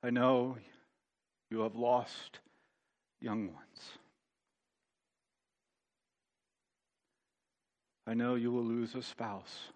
I 0.03 0.11
know 0.11 0.57
you 1.51 1.61
have 1.61 1.75
lost 1.75 2.39
young 3.21 3.47
ones. 3.53 3.99
I 8.07 8.15
know 8.15 8.37
you 8.37 8.53
will 8.53 8.63
lose 8.63 8.95
a 8.95 9.03
spouse. 9.03 9.73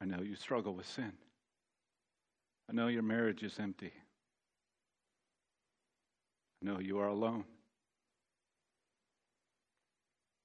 I 0.00 0.04
know 0.04 0.22
you 0.22 0.36
struggle 0.36 0.74
with 0.74 0.86
sin. 0.86 1.12
I 2.68 2.72
know 2.72 2.88
your 2.88 3.02
marriage 3.02 3.42
is 3.42 3.58
empty. 3.58 3.92
I 6.62 6.66
know 6.66 6.80
you 6.80 6.98
are 6.98 7.08
alone, 7.08 7.44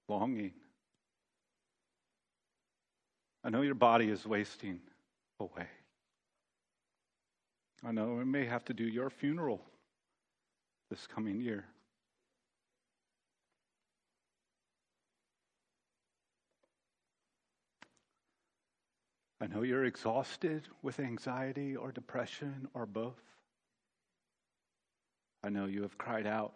longing. 0.07 0.53
I 3.43 3.49
know 3.49 3.61
your 3.61 3.75
body 3.75 4.09
is 4.09 4.25
wasting 4.25 4.79
away. 5.39 5.67
I 7.83 7.91
know 7.91 8.13
we 8.13 8.25
may 8.25 8.45
have 8.45 8.63
to 8.65 8.73
do 8.73 8.83
your 8.83 9.09
funeral 9.09 9.61
this 10.91 11.07
coming 11.07 11.41
year. 11.41 11.65
I 19.41 19.47
know 19.47 19.63
you're 19.63 19.85
exhausted 19.85 20.67
with 20.83 20.99
anxiety 20.99 21.75
or 21.75 21.91
depression 21.91 22.67
or 22.75 22.85
both. 22.85 23.19
I 25.43 25.49
know 25.49 25.65
you 25.65 25.81
have 25.81 25.97
cried 25.97 26.27
out 26.27 26.53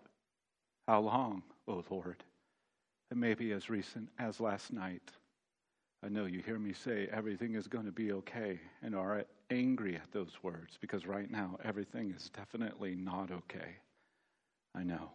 How 0.87 0.99
long, 0.99 1.41
O 1.67 1.73
oh 1.73 1.83
Lord? 1.89 2.23
It 3.09 3.17
may 3.17 3.33
be 3.33 3.53
as 3.53 3.71
recent 3.71 4.09
as 4.19 4.39
last 4.39 4.71
night. 4.71 5.11
I 6.03 6.09
know 6.09 6.25
you 6.25 6.43
hear 6.45 6.59
me 6.59 6.73
say 6.73 7.07
everything 7.11 7.55
is 7.55 7.67
going 7.67 7.85
to 7.85 7.91
be 7.91 8.11
okay 8.11 8.59
and 8.83 8.95
are 8.95 9.25
angry 9.49 9.95
at 9.95 10.11
those 10.11 10.43
words 10.43 10.77
because 10.79 11.07
right 11.07 11.29
now 11.31 11.57
everything 11.63 12.13
is 12.15 12.29
definitely 12.29 12.95
not 12.95 13.31
okay. 13.31 13.77
I 14.75 14.83
know. 14.83 15.09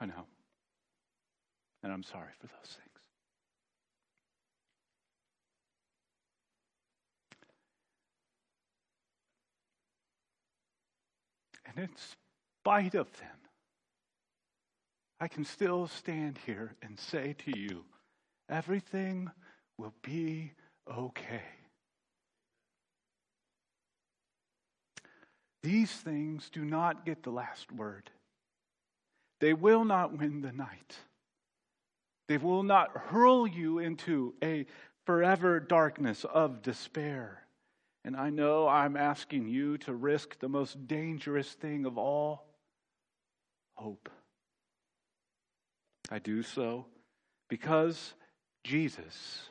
I 0.00 0.06
know. 0.06 0.26
And 1.84 1.92
I'm 1.92 2.02
sorry 2.02 2.30
for 2.40 2.48
those 2.48 2.76
things. 2.76 2.91
And 11.74 11.88
in 11.88 11.96
spite 11.96 12.94
of 12.94 13.10
them, 13.18 13.28
I 15.20 15.28
can 15.28 15.44
still 15.44 15.86
stand 15.86 16.38
here 16.44 16.74
and 16.82 16.98
say 16.98 17.34
to 17.44 17.58
you, 17.58 17.84
everything 18.48 19.30
will 19.78 19.94
be 20.02 20.52
okay. 20.92 21.42
These 25.62 25.92
things 25.92 26.50
do 26.50 26.64
not 26.64 27.06
get 27.06 27.22
the 27.22 27.30
last 27.30 27.70
word. 27.70 28.10
They 29.40 29.52
will 29.54 29.84
not 29.84 30.18
win 30.18 30.40
the 30.40 30.52
night. 30.52 30.96
They 32.28 32.36
will 32.36 32.64
not 32.64 32.90
hurl 32.96 33.46
you 33.46 33.78
into 33.78 34.34
a 34.42 34.66
forever 35.06 35.60
darkness 35.60 36.24
of 36.24 36.62
despair. 36.62 37.41
And 38.04 38.16
I 38.16 38.30
know 38.30 38.66
I'm 38.66 38.96
asking 38.96 39.48
you 39.48 39.78
to 39.78 39.94
risk 39.94 40.38
the 40.38 40.48
most 40.48 40.88
dangerous 40.88 41.52
thing 41.52 41.86
of 41.86 41.98
all 41.98 42.46
hope. 43.74 44.08
I 46.10 46.18
do 46.18 46.42
so 46.42 46.86
because 47.48 48.14
Jesus, 48.64 49.50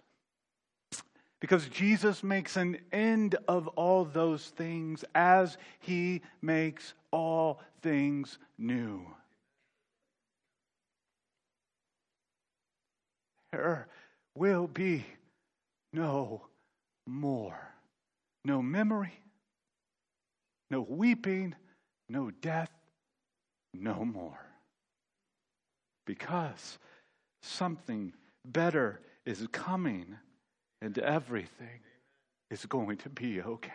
because 1.40 1.68
Jesus 1.68 2.24
makes 2.24 2.58
an 2.58 2.78
end 2.92 3.36
of 3.48 3.68
all 3.70 4.06
those 4.06 4.48
things 4.50 5.06
as 5.16 5.58
he 5.80 6.22
makes 6.42 6.94
all 7.12 7.62
things 7.82 8.38
new. 8.58 9.06
There 13.52 13.88
will 14.36 14.68
be 14.68 15.06
no 15.94 16.42
more. 17.06 17.71
No 18.44 18.62
memory, 18.62 19.14
no 20.70 20.82
weeping, 20.82 21.56
no 22.10 22.32
death, 22.32 22.72
no 23.74 24.04
more. 24.04 24.40
Because 26.06 26.80
something 27.42 28.14
better 28.46 29.00
is 29.26 29.48
coming 29.52 30.18
and 30.82 30.98
everything 30.98 31.82
is 32.50 32.66
going 32.66 32.98
to 32.98 33.10
be 33.10 33.42
okay. 33.42 33.72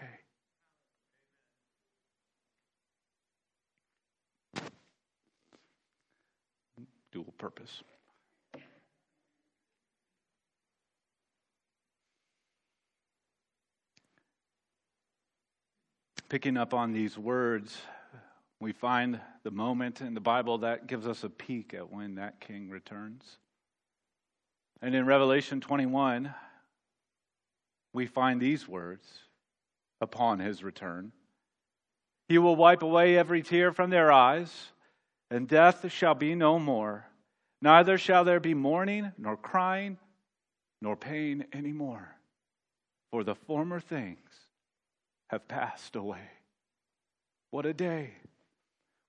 Dual 7.13 7.33
purpose. 7.39 7.83
Picking 16.29 16.57
up 16.57 16.75
on 16.75 16.93
these 16.93 17.17
words, 17.17 17.77
we 18.61 18.73
find 18.73 19.21
the 19.45 19.51
moment 19.51 20.01
in 20.01 20.15
the 20.15 20.21
Bible 20.21 20.59
that 20.59 20.87
gives 20.87 21.07
us 21.07 21.25
a 21.25 21.29
peek 21.31 21.75
at 21.75 21.93
when 21.93 22.17
that 22.17 22.41
king 22.41 22.69
returns. 22.71 23.23
And 24.83 24.95
in 24.95 25.07
Revelation 25.07 25.61
21, 25.61 26.35
we 27.93 28.07
find 28.07 28.41
these 28.41 28.67
words 28.67 29.07
upon 30.01 30.39
his 30.39 30.63
return 30.63 31.13
He 32.29 32.39
will 32.39 32.57
wipe 32.57 32.83
away 32.83 33.17
every 33.17 33.43
tear 33.43 33.73
from 33.73 33.91
their 33.91 34.11
eyes, 34.11 34.73
and 35.31 35.47
death 35.47 35.91
shall 35.93 36.15
be 36.15 36.35
no 36.35 36.59
more. 36.59 37.07
Neither 37.63 37.99
shall 37.99 38.25
there 38.25 38.41
be 38.41 38.53
mourning, 38.53 39.13
nor 39.17 39.37
crying, 39.37 39.97
nor 40.83 40.97
pain 40.97 41.47
any 41.53 41.73
more. 41.73 42.17
For 43.11 43.25
the 43.25 43.35
former 43.35 43.81
things 43.81 44.19
have 45.29 45.49
passed 45.49 45.97
away. 45.97 46.31
What 47.51 47.67
a 47.67 47.73
day. 47.73 48.11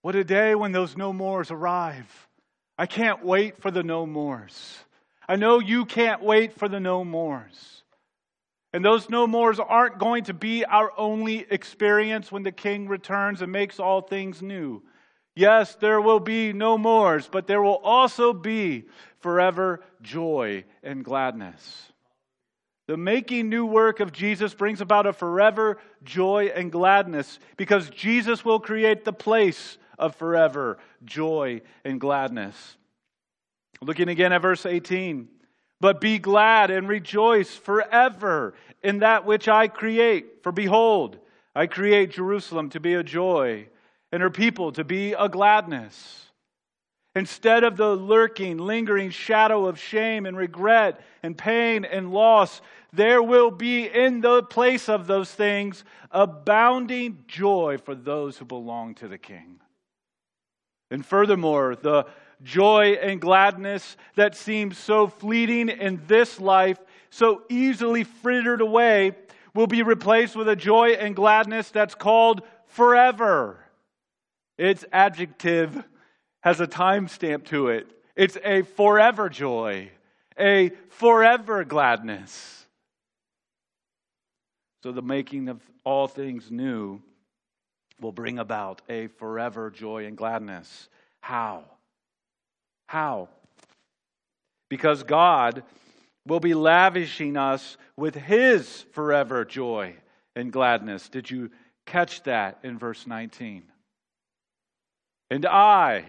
What 0.02 0.16
a 0.16 0.24
day 0.24 0.56
when 0.56 0.72
those 0.72 0.96
no 0.96 1.12
mores 1.12 1.52
arrive. 1.52 2.28
I 2.78 2.86
can't 2.86 3.26
wait 3.26 3.58
for 3.58 3.72
the 3.72 3.84
no 3.84 4.06
mores. 4.06 4.78
I 5.28 5.36
know 5.36 5.60
you 5.60 5.86
can't 5.86 6.24
wait 6.24 6.54
for 6.54 6.70
the 6.70 6.80
no 6.80 7.04
mores. 7.04 7.84
And 8.74 8.86
those 8.86 9.10
no 9.10 9.28
mores 9.28 9.60
aren't 9.60 9.98
going 9.98 10.26
to 10.26 10.34
be 10.34 10.64
our 10.64 10.92
only 10.98 11.46
experience 11.50 12.32
when 12.32 12.44
the 12.44 12.52
king 12.52 12.88
returns 12.88 13.42
and 13.42 13.52
makes 13.52 13.80
all 13.80 14.02
things 14.02 14.42
new. 14.42 14.84
Yes, 15.36 15.76
there 15.76 16.02
will 16.02 16.20
be 16.20 16.54
no 16.54 16.78
mores, 16.78 17.30
but 17.32 17.48
there 17.48 17.62
will 17.62 17.78
also 17.84 18.34
be 18.34 18.86
forever 19.20 19.84
joy 20.02 20.66
and 20.84 21.04
gladness. 21.04 21.87
The 22.88 22.98
making 22.98 23.50
new 23.50 23.66
work 23.66 24.00
of 24.00 24.14
Jesus 24.14 24.54
brings 24.54 24.80
about 24.80 25.06
a 25.06 25.14
forever 25.14 25.78
joy 26.04 26.52
and 26.56 26.72
gladness 26.72 27.40
because 27.58 27.90
Jesus 27.90 28.46
will 28.46 28.60
create 28.60 29.04
the 29.04 29.14
place 29.14 29.78
of 30.00 30.16
forever 30.16 30.78
joy 31.04 31.62
and 31.84 32.00
gladness. 32.00 32.78
Looking 33.82 34.08
again 34.08 34.32
at 34.32 34.42
verse 34.42 34.66
18. 34.66 35.28
But 35.80 36.02
be 36.02 36.18
glad 36.18 36.72
and 36.72 36.88
rejoice 36.88 37.56
forever 37.56 38.56
in 38.82 39.00
that 39.00 39.26
which 39.26 39.48
I 39.48 39.68
create. 39.68 40.42
For 40.42 40.52
behold, 40.52 41.20
I 41.54 41.68
create 41.68 42.12
Jerusalem 42.12 42.70
to 42.70 42.80
be 42.80 42.94
a 42.94 43.04
joy 43.04 43.68
and 44.12 44.22
her 44.22 44.30
people 44.30 44.72
to 44.72 44.84
be 44.84 45.14
a 45.14 45.28
gladness. 45.28 46.27
Instead 47.18 47.64
of 47.64 47.78
the 47.78 47.96
lurking, 47.96 48.60
lingering 48.60 49.10
shadow 49.10 49.66
of 49.66 49.80
shame 49.80 50.28
and 50.28 50.38
regret 50.38 51.02
and 51.24 51.36
pain 51.36 51.84
and 51.84 52.12
loss, 52.12 52.62
there 52.94 53.24
will 53.24 53.50
be 53.50 53.88
in 53.88 54.22
the 54.22 54.44
place 54.44 54.88
of 54.88 55.08
those 55.08 55.32
things 55.32 55.84
abounding 56.12 57.24
joy 57.28 57.76
for 57.84 57.96
those 57.96 58.38
who 58.38 58.46
belong 58.46 58.94
to 58.94 59.08
the 59.08 59.18
King. 59.18 59.60
And 60.92 61.04
furthermore, 61.04 61.76
the 61.76 62.06
joy 62.44 63.00
and 63.02 63.20
gladness 63.20 63.98
that 64.16 64.36
seems 64.36 64.78
so 64.78 65.08
fleeting 65.08 65.70
in 65.70 66.00
this 66.06 66.40
life, 66.40 66.78
so 67.10 67.42
easily 67.50 68.04
frittered 68.04 68.62
away, 68.62 69.16
will 69.56 69.66
be 69.66 69.82
replaced 69.82 70.36
with 70.36 70.48
a 70.48 70.56
joy 70.56 70.92
and 70.92 71.16
gladness 71.16 71.72
that's 71.72 71.96
called 71.96 72.44
forever. 72.68 73.60
Its 74.60 74.86
adjective 74.92 75.84
has 76.42 76.60
a 76.60 76.68
timestamp 76.68 77.46
to 77.46 77.70
it. 77.70 77.88
It's 78.16 78.38
a 78.44 78.64
forever 78.64 79.30
joy, 79.30 79.92
a 80.40 80.70
forever 80.90 81.64
gladness. 81.64 82.66
So 84.84 84.92
the 84.92 85.02
making 85.02 85.50
of 85.50 85.62
all 85.84 86.08
things 86.08 86.50
new 86.50 87.02
will 88.00 88.12
bring 88.12 88.40
about 88.40 88.82
a 88.90 89.08
forever 89.08 89.72
joy 89.72 90.06
and 90.06 90.16
gladness. 90.16 90.90
How? 91.22 91.64
How? 92.88 93.30
Because 94.70 95.04
God 95.04 95.64
will 96.26 96.40
be 96.40 96.54
lavishing 96.54 97.38
us 97.38 97.78
with 97.96 98.16
His 98.16 98.86
forever 98.92 99.46
joy 99.46 99.96
and 100.36 100.52
gladness. 100.52 101.10
Did 101.10 101.30
you 101.30 101.50
catch 101.86 102.24
that 102.24 102.60
in 102.64 102.78
verse 102.78 103.08
19? 103.08 103.64
And 105.30 105.46
I, 105.46 106.06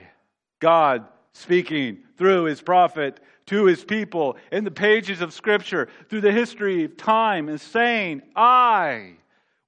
God 0.58 1.06
speaking 1.32 1.98
through 2.16 2.44
His 2.44 2.60
prophet, 2.60 3.20
to 3.48 3.64
his 3.64 3.82
people 3.82 4.36
in 4.52 4.64
the 4.64 4.70
pages 4.70 5.22
of 5.22 5.32
Scripture 5.32 5.88
through 6.08 6.20
the 6.20 6.32
history 6.32 6.84
of 6.84 6.96
time 6.98 7.48
is 7.48 7.62
saying, 7.62 8.20
I 8.36 9.14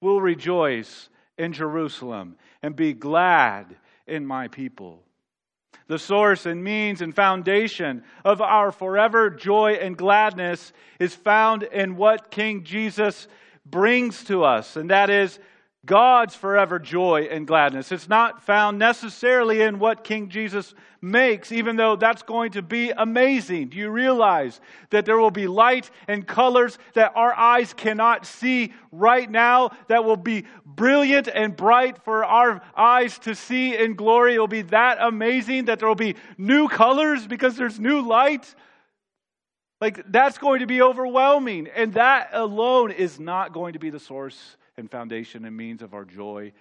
will 0.03 0.21
rejoice 0.21 1.09
in 1.39 1.55
Jerusalem 1.55 2.37
and 2.63 2.77
be 2.77 2.93
glad 2.93 3.75
in 4.07 4.27
my 4.27 4.49
people. 4.49 5.03
The 5.87 5.99
source 5.99 6.45
and 6.45 6.63
means 6.63 7.01
and 7.01 7.15
foundation 7.15 8.05
of 8.23 8.43
our 8.43 8.71
forever 8.71 9.31
joy 9.31 9.79
and 9.81 9.97
gladness 9.97 10.75
is 10.99 11.15
found 11.15 11.63
in 11.63 11.97
what 11.97 12.31
King 12.31 12.65
Jesus 12.65 13.29
brings 13.65 14.25
to 14.25 14.45
us, 14.45 14.77
and 14.77 14.91
that 14.91 15.09
is 15.09 15.39
God's 15.87 16.35
forever 16.35 16.79
joy 16.79 17.29
and 17.31 17.47
gladness. 17.47 17.91
It's 17.91 18.09
not 18.09 18.43
found 18.43 18.79
necessarily 18.79 19.63
in 19.63 19.79
what 19.79 20.05
King 20.05 20.29
Jesus 20.29 20.75
makes, 21.01 21.53
even 21.53 21.77
though 21.77 21.97
that's 21.97 22.23
going 22.23 22.53
to 22.53 22.61
be 22.61 22.91
amazing. 22.91 23.69
Do 23.69 23.79
you 23.79 23.89
realize 23.89 24.61
that 24.91 25.07
there 25.07 25.17
will 25.17 25.31
be 25.31 25.47
light 25.47 25.91
and 26.07 26.27
colors 26.27 26.79
that 26.93 27.13
our 27.15 27.33
eyes 27.33 27.73
cannot 27.73 28.27
see 28.27 28.75
right 28.93 29.31
now 29.31 29.71
that 29.89 30.05
will 30.05 30.19
be 30.19 30.45
brilliant 30.67 31.29
and 31.29 31.57
bright 31.57 32.05
for 32.05 32.27
our 32.27 32.61
eyes 32.77 33.19
to 33.21 33.35
see 33.35 33.75
in 33.75 33.95
glory? 33.95 34.35
It 34.35 34.39
will 34.39 34.49
be 34.49 34.63
that 34.63 34.99
amazing 35.01 35.65
that 35.65 35.79
there 35.79 35.89
will 35.89 35.95
be 35.95 36.17
new 36.37 36.69
colors 36.69 37.27
because 37.27 37.57
there's 37.57 37.81
new 37.81 38.03
light. 38.03 38.55
Like, 39.81 40.13
that's 40.13 40.37
going 40.37 40.61
to 40.61 40.67
be 40.67 40.83
overwhelming. 40.83 41.69
And 41.75 41.95
that 41.95 42.29
alone 42.35 42.91
is 42.91 43.19
not 43.19 43.55
going 43.55 43.73
to 43.73 43.79
be 43.79 43.89
the 43.89 43.99
source 43.99 44.59
and 44.77 44.91
foundation 44.91 45.45
and 45.45 45.57
means 45.57 45.83
of 45.83 45.95
our 45.95 46.05
joy. 46.05 46.53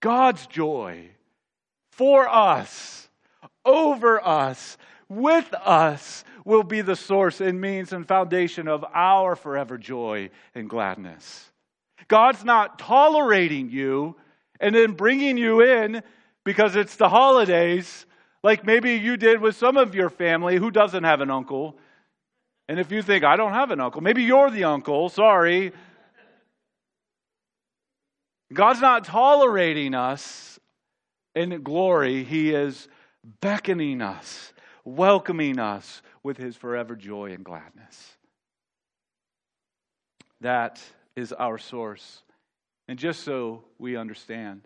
God's 0.00 0.46
joy 0.46 1.08
for 1.90 2.28
us, 2.28 3.08
over 3.64 4.24
us, 4.24 4.78
with 5.08 5.52
us 5.54 6.24
will 6.44 6.62
be 6.62 6.80
the 6.80 6.96
source 6.96 7.40
and 7.40 7.60
means 7.60 7.92
and 7.92 8.06
foundation 8.06 8.68
of 8.68 8.84
our 8.94 9.34
forever 9.34 9.76
joy 9.78 10.30
and 10.54 10.70
gladness. 10.70 11.50
God's 12.06 12.44
not 12.44 12.78
tolerating 12.78 13.70
you 13.70 14.16
and 14.60 14.74
then 14.74 14.92
bringing 14.92 15.36
you 15.36 15.60
in 15.60 16.02
because 16.44 16.76
it's 16.76 16.96
the 16.96 17.08
holidays, 17.08 18.06
like 18.42 18.64
maybe 18.64 18.94
you 18.94 19.16
did 19.16 19.40
with 19.40 19.56
some 19.56 19.76
of 19.76 19.94
your 19.94 20.08
family 20.08 20.56
who 20.56 20.70
doesn't 20.70 21.04
have 21.04 21.20
an 21.20 21.30
uncle. 21.30 21.76
And 22.68 22.78
if 22.78 22.92
you 22.92 23.02
think, 23.02 23.24
I 23.24 23.36
don't 23.36 23.52
have 23.52 23.70
an 23.70 23.80
uncle, 23.80 24.00
maybe 24.00 24.22
you're 24.22 24.50
the 24.50 24.64
uncle, 24.64 25.08
sorry. 25.08 25.72
God's 28.52 28.80
not 28.80 29.04
tolerating 29.04 29.94
us 29.94 30.58
in 31.34 31.62
glory, 31.62 32.24
He 32.24 32.52
is 32.52 32.88
beckoning 33.40 34.00
us, 34.02 34.52
welcoming 34.84 35.58
us 35.58 36.02
with 36.22 36.36
His 36.36 36.56
forever 36.56 36.96
joy 36.96 37.32
and 37.32 37.44
gladness. 37.44 38.16
That 40.40 40.80
is 41.16 41.32
our 41.32 41.58
source. 41.58 42.22
And 42.88 42.98
just 42.98 43.22
so 43.22 43.64
we 43.78 43.96
understand, 43.96 44.62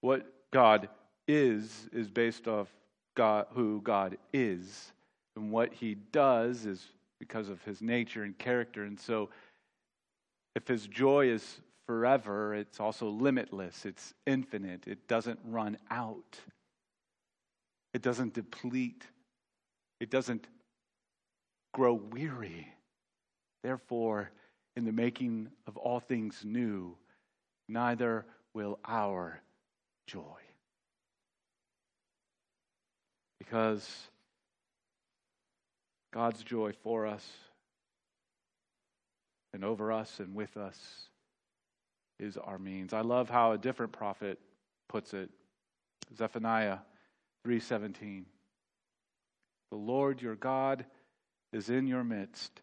what 0.00 0.26
God 0.52 0.88
is, 1.26 1.88
is 1.92 2.08
based 2.08 2.48
off 2.48 2.68
God, 3.14 3.46
who 3.52 3.80
God 3.82 4.16
is. 4.32 4.92
And 5.36 5.50
what 5.50 5.72
He 5.72 5.94
does 5.94 6.66
is 6.66 6.84
because 7.18 7.48
of 7.48 7.62
His 7.62 7.82
nature 7.82 8.24
and 8.24 8.36
character. 8.36 8.84
And 8.84 8.98
so, 8.98 9.30
if 10.54 10.66
His 10.66 10.86
joy 10.86 11.30
is 11.30 11.60
forever, 11.88 12.54
it's 12.54 12.80
also 12.80 13.08
limitless, 13.08 13.86
it's 13.86 14.12
infinite, 14.26 14.86
it 14.86 15.08
doesn't 15.08 15.40
run 15.42 15.78
out, 15.90 16.38
it 17.94 18.02
doesn't 18.02 18.34
deplete, 18.34 19.04
it 19.98 20.10
doesn't 20.10 20.46
grow 21.72 21.94
weary. 21.94 22.68
Therefore, 23.62 24.30
in 24.76 24.84
the 24.84 24.92
making 24.92 25.48
of 25.66 25.78
all 25.78 25.98
things 25.98 26.42
new, 26.44 26.94
neither 27.68 28.26
will 28.52 28.78
our 28.84 29.40
joy. 30.06 30.22
Because 33.38 33.88
God's 36.12 36.42
joy 36.42 36.72
for 36.82 37.06
us 37.06 37.26
and 39.54 39.64
over 39.64 39.90
us 39.90 40.20
and 40.20 40.34
with 40.34 40.58
us 40.58 41.07
is 42.18 42.36
our 42.36 42.58
means. 42.58 42.92
I 42.92 43.00
love 43.00 43.30
how 43.30 43.52
a 43.52 43.58
different 43.58 43.92
prophet 43.92 44.38
puts 44.88 45.14
it. 45.14 45.30
Zephaniah 46.16 46.78
3:17. 47.44 48.24
The 49.70 49.76
Lord 49.76 50.22
your 50.22 50.34
God 50.34 50.86
is 51.52 51.68
in 51.68 51.86
your 51.86 52.04
midst, 52.04 52.62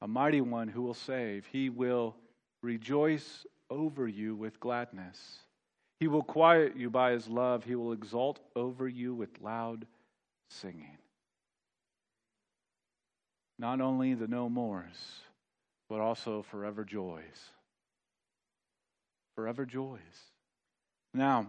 a 0.00 0.08
mighty 0.08 0.40
one 0.40 0.68
who 0.68 0.82
will 0.82 0.94
save. 0.94 1.46
He 1.46 1.70
will 1.70 2.16
rejoice 2.62 3.46
over 3.70 4.06
you 4.06 4.34
with 4.34 4.60
gladness. 4.60 5.44
He 5.98 6.08
will 6.08 6.22
quiet 6.22 6.76
you 6.76 6.90
by 6.90 7.12
his 7.12 7.28
love. 7.28 7.64
He 7.64 7.74
will 7.74 7.92
exult 7.92 8.40
over 8.56 8.88
you 8.88 9.14
with 9.14 9.40
loud 9.40 9.86
singing. 10.48 10.98
Not 13.58 13.80
only 13.80 14.14
the 14.14 14.28
no 14.28 14.48
mores, 14.48 15.20
but 15.88 16.00
also 16.00 16.42
forever 16.42 16.84
joys 16.84 17.50
forever 19.40 19.64
joys. 19.64 19.98
Now, 21.14 21.46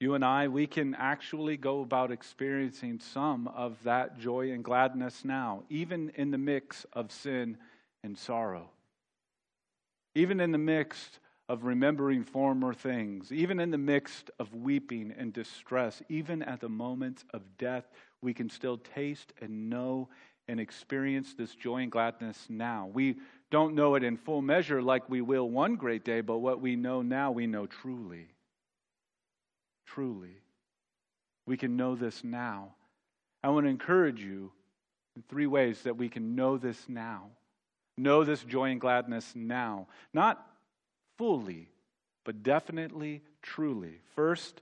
you 0.00 0.14
and 0.14 0.24
I, 0.24 0.48
we 0.48 0.66
can 0.66 0.94
actually 0.94 1.58
go 1.58 1.82
about 1.82 2.10
experiencing 2.10 2.98
some 2.98 3.46
of 3.48 3.76
that 3.82 4.18
joy 4.18 4.52
and 4.52 4.64
gladness 4.64 5.22
now, 5.22 5.64
even 5.68 6.12
in 6.14 6.30
the 6.30 6.38
mix 6.38 6.86
of 6.94 7.12
sin 7.12 7.58
and 8.02 8.16
sorrow. 8.16 8.70
Even 10.14 10.40
in 10.40 10.50
the 10.50 10.56
mix 10.56 11.20
of 11.46 11.64
remembering 11.64 12.24
former 12.24 12.72
things, 12.72 13.30
even 13.30 13.60
in 13.60 13.70
the 13.70 13.76
mix 13.76 14.24
of 14.38 14.54
weeping 14.54 15.12
and 15.18 15.34
distress, 15.34 16.02
even 16.08 16.42
at 16.42 16.60
the 16.60 16.70
moments 16.70 17.22
of 17.34 17.42
death, 17.58 17.84
we 18.22 18.32
can 18.32 18.48
still 18.48 18.78
taste 18.78 19.34
and 19.42 19.68
know 19.68 20.08
and 20.48 20.58
experience 20.58 21.34
this 21.34 21.54
joy 21.54 21.82
and 21.82 21.92
gladness 21.92 22.46
now. 22.48 22.88
We 22.94 23.16
don't 23.50 23.74
know 23.74 23.94
it 23.94 24.02
in 24.02 24.16
full 24.16 24.42
measure 24.42 24.82
like 24.82 25.08
we 25.08 25.20
will 25.20 25.48
one 25.48 25.76
great 25.76 26.04
day, 26.04 26.20
but 26.20 26.38
what 26.38 26.60
we 26.60 26.76
know 26.76 27.02
now, 27.02 27.30
we 27.30 27.46
know 27.46 27.66
truly. 27.66 28.26
Truly. 29.86 30.36
We 31.46 31.56
can 31.56 31.76
know 31.76 31.94
this 31.94 32.24
now. 32.24 32.74
I 33.42 33.50
want 33.50 33.66
to 33.66 33.70
encourage 33.70 34.20
you 34.20 34.50
in 35.14 35.22
three 35.22 35.46
ways 35.46 35.82
that 35.82 35.96
we 35.96 36.08
can 36.08 36.34
know 36.34 36.58
this 36.58 36.88
now. 36.88 37.30
Know 37.96 38.24
this 38.24 38.42
joy 38.42 38.70
and 38.70 38.80
gladness 38.80 39.32
now. 39.34 39.86
Not 40.12 40.44
fully, 41.16 41.68
but 42.24 42.42
definitely, 42.42 43.22
truly. 43.42 44.00
First, 44.14 44.60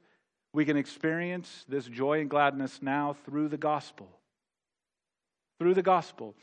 we 0.52 0.64
can 0.64 0.76
experience 0.76 1.64
this 1.68 1.86
joy 1.86 2.20
and 2.20 2.30
gladness 2.30 2.80
now 2.80 3.16
through 3.24 3.48
the 3.48 3.56
gospel. 3.56 4.08
Through 5.58 5.74
the 5.74 5.82
gospel. 5.82 6.34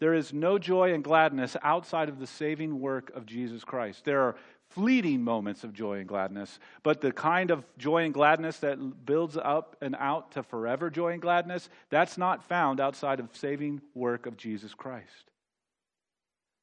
There 0.00 0.14
is 0.14 0.32
no 0.32 0.58
joy 0.58 0.92
and 0.94 1.04
gladness 1.04 1.56
outside 1.62 2.08
of 2.08 2.18
the 2.18 2.26
saving 2.26 2.80
work 2.80 3.14
of 3.14 3.26
Jesus 3.26 3.64
Christ. 3.64 4.04
There 4.04 4.22
are 4.22 4.36
fleeting 4.70 5.22
moments 5.22 5.62
of 5.62 5.72
joy 5.72 5.98
and 5.98 6.08
gladness, 6.08 6.58
but 6.82 7.00
the 7.00 7.12
kind 7.12 7.50
of 7.50 7.66
joy 7.76 8.04
and 8.04 8.14
gladness 8.14 8.58
that 8.58 9.04
builds 9.04 9.36
up 9.36 9.76
and 9.80 9.94
out 9.98 10.32
to 10.32 10.42
forever 10.42 10.90
joy 10.90 11.12
and 11.12 11.22
gladness, 11.22 11.68
that's 11.90 12.16
not 12.16 12.42
found 12.44 12.80
outside 12.80 13.20
of 13.20 13.28
saving 13.36 13.82
work 13.94 14.26
of 14.26 14.36
Jesus 14.36 14.72
Christ. 14.72 15.30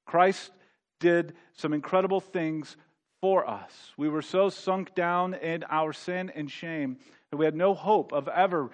Christ 0.06 0.52
did 1.00 1.34
some 1.54 1.74
incredible 1.74 2.22
things 2.22 2.76
for 3.22 3.48
us. 3.48 3.92
We 3.98 4.10
were 4.10 4.22
so 4.22 4.50
sunk 4.50 4.96
down 4.96 5.34
in 5.36 5.64
our 5.70 5.94
sin 5.94 6.32
and 6.34 6.50
shame 6.50 6.98
that 7.30 7.38
we 7.38 7.46
had 7.46 7.56
no 7.56 7.74
hope 7.74 8.14
of 8.14 8.28
ever, 8.30 8.72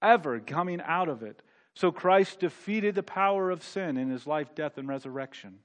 ever 0.00 0.38
coming 0.40 0.80
out 0.80 1.08
of 1.08 1.22
it. 1.22 1.42
So 1.76 1.92
Christ 1.92 2.40
defeated 2.40 2.94
the 2.94 3.02
power 3.02 3.50
of 3.50 3.62
sin 3.62 3.98
in 3.98 4.08
his 4.08 4.26
life, 4.26 4.54
death, 4.54 4.78
and 4.78 4.88
resurrection. 4.88 5.58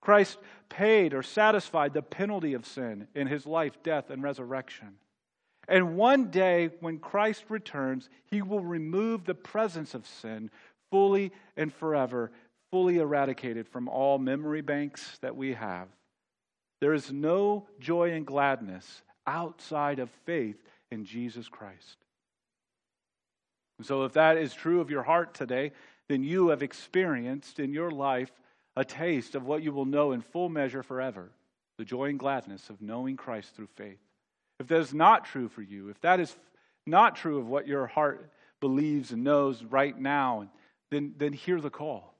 Christ 0.00 0.38
paid 0.70 1.12
or 1.12 1.22
satisfied 1.22 1.92
the 1.92 2.00
penalty 2.00 2.54
of 2.54 2.64
sin 2.64 3.06
in 3.14 3.26
his 3.26 3.44
life, 3.46 3.82
death, 3.82 4.08
and 4.08 4.22
resurrection. 4.22 4.94
And 5.68 5.96
one 5.96 6.30
day, 6.30 6.70
when 6.80 6.98
Christ 6.98 7.44
returns, 7.50 8.08
he 8.24 8.40
will 8.40 8.64
remove 8.64 9.26
the 9.26 9.34
presence 9.34 9.92
of 9.94 10.06
sin 10.06 10.50
fully 10.90 11.30
and 11.58 11.72
forever, 11.72 12.32
fully 12.70 12.96
eradicated 12.96 13.68
from 13.68 13.86
all 13.86 14.18
memory 14.18 14.62
banks 14.62 15.18
that 15.20 15.36
we 15.36 15.52
have. 15.52 15.88
There 16.80 16.94
is 16.94 17.12
no 17.12 17.68
joy 17.78 18.12
and 18.12 18.26
gladness 18.26 19.02
outside 19.26 19.98
of 19.98 20.08
faith 20.24 20.56
in 20.90 21.04
Jesus 21.04 21.48
Christ. 21.48 21.98
And 23.80 23.86
so, 23.86 24.04
if 24.04 24.12
that 24.12 24.36
is 24.36 24.52
true 24.52 24.82
of 24.82 24.90
your 24.90 25.02
heart 25.02 25.32
today, 25.32 25.72
then 26.06 26.22
you 26.22 26.48
have 26.48 26.62
experienced 26.62 27.58
in 27.58 27.72
your 27.72 27.90
life 27.90 28.30
a 28.76 28.84
taste 28.84 29.34
of 29.34 29.46
what 29.46 29.62
you 29.62 29.72
will 29.72 29.86
know 29.86 30.12
in 30.12 30.20
full 30.20 30.50
measure 30.50 30.82
forever 30.82 31.30
the 31.78 31.84
joy 31.86 32.10
and 32.10 32.18
gladness 32.18 32.68
of 32.68 32.82
knowing 32.82 33.16
Christ 33.16 33.56
through 33.56 33.68
faith. 33.76 33.96
If 34.58 34.66
that 34.66 34.80
is 34.80 34.92
not 34.92 35.24
true 35.24 35.48
for 35.48 35.62
you, 35.62 35.88
if 35.88 35.98
that 36.02 36.20
is 36.20 36.36
not 36.86 37.16
true 37.16 37.38
of 37.38 37.48
what 37.48 37.66
your 37.66 37.86
heart 37.86 38.30
believes 38.60 39.12
and 39.12 39.24
knows 39.24 39.64
right 39.64 39.98
now, 39.98 40.50
then, 40.90 41.14
then 41.16 41.32
hear 41.32 41.58
the 41.58 41.70
call. 41.70 42.12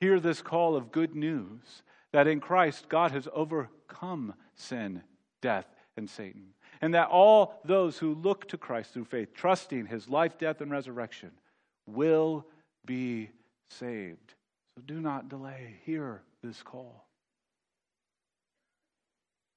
Hear 0.00 0.18
this 0.18 0.40
call 0.40 0.76
of 0.76 0.92
good 0.92 1.14
news 1.14 1.82
that 2.14 2.26
in 2.26 2.40
Christ 2.40 2.88
God 2.88 3.10
has 3.10 3.28
overcome 3.34 4.32
sin, 4.54 5.02
death, 5.42 5.66
and 5.94 6.08
Satan 6.08 6.54
and 6.80 6.94
that 6.94 7.08
all 7.08 7.60
those 7.64 7.98
who 7.98 8.14
look 8.14 8.48
to 8.48 8.58
Christ 8.58 8.92
through 8.92 9.04
faith, 9.04 9.34
trusting 9.34 9.86
his 9.86 10.08
life, 10.08 10.38
death, 10.38 10.60
and 10.60 10.70
resurrection, 10.70 11.30
will 11.86 12.46
be 12.84 13.30
saved. 13.70 14.34
So 14.74 14.82
do 14.86 15.00
not 15.00 15.28
delay. 15.28 15.76
Hear 15.84 16.22
this 16.42 16.62
call. 16.62 17.06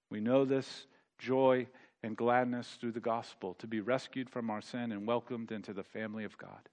We 0.10 0.20
know 0.20 0.46
this 0.46 0.86
joy 1.20 1.68
and 2.02 2.16
gladness 2.16 2.78
through 2.80 2.94
the 2.94 3.00
gospel 3.00 3.56
to 3.56 3.68
be 3.68 3.82
rescued 3.82 4.30
from 4.30 4.50
our 4.50 4.62
sin 4.62 4.92
and 4.92 5.06
welcomed 5.06 5.52
into 5.52 5.74
the 5.74 5.84
family 5.84 6.24
of 6.24 6.38
God. 6.38 6.70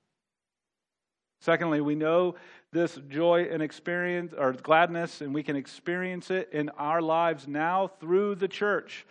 Secondly, 1.40 1.80
we 1.80 1.94
know 1.94 2.36
this 2.72 2.98
joy 3.08 3.48
and 3.50 3.62
experience 3.62 4.32
or 4.36 4.52
gladness, 4.52 5.20
and 5.20 5.34
we 5.34 5.42
can 5.42 5.56
experience 5.56 6.30
it 6.30 6.48
in 6.52 6.70
our 6.70 7.02
lives 7.02 7.46
now 7.46 7.88
through 8.00 8.36
the 8.36 8.48
church. 8.48 9.06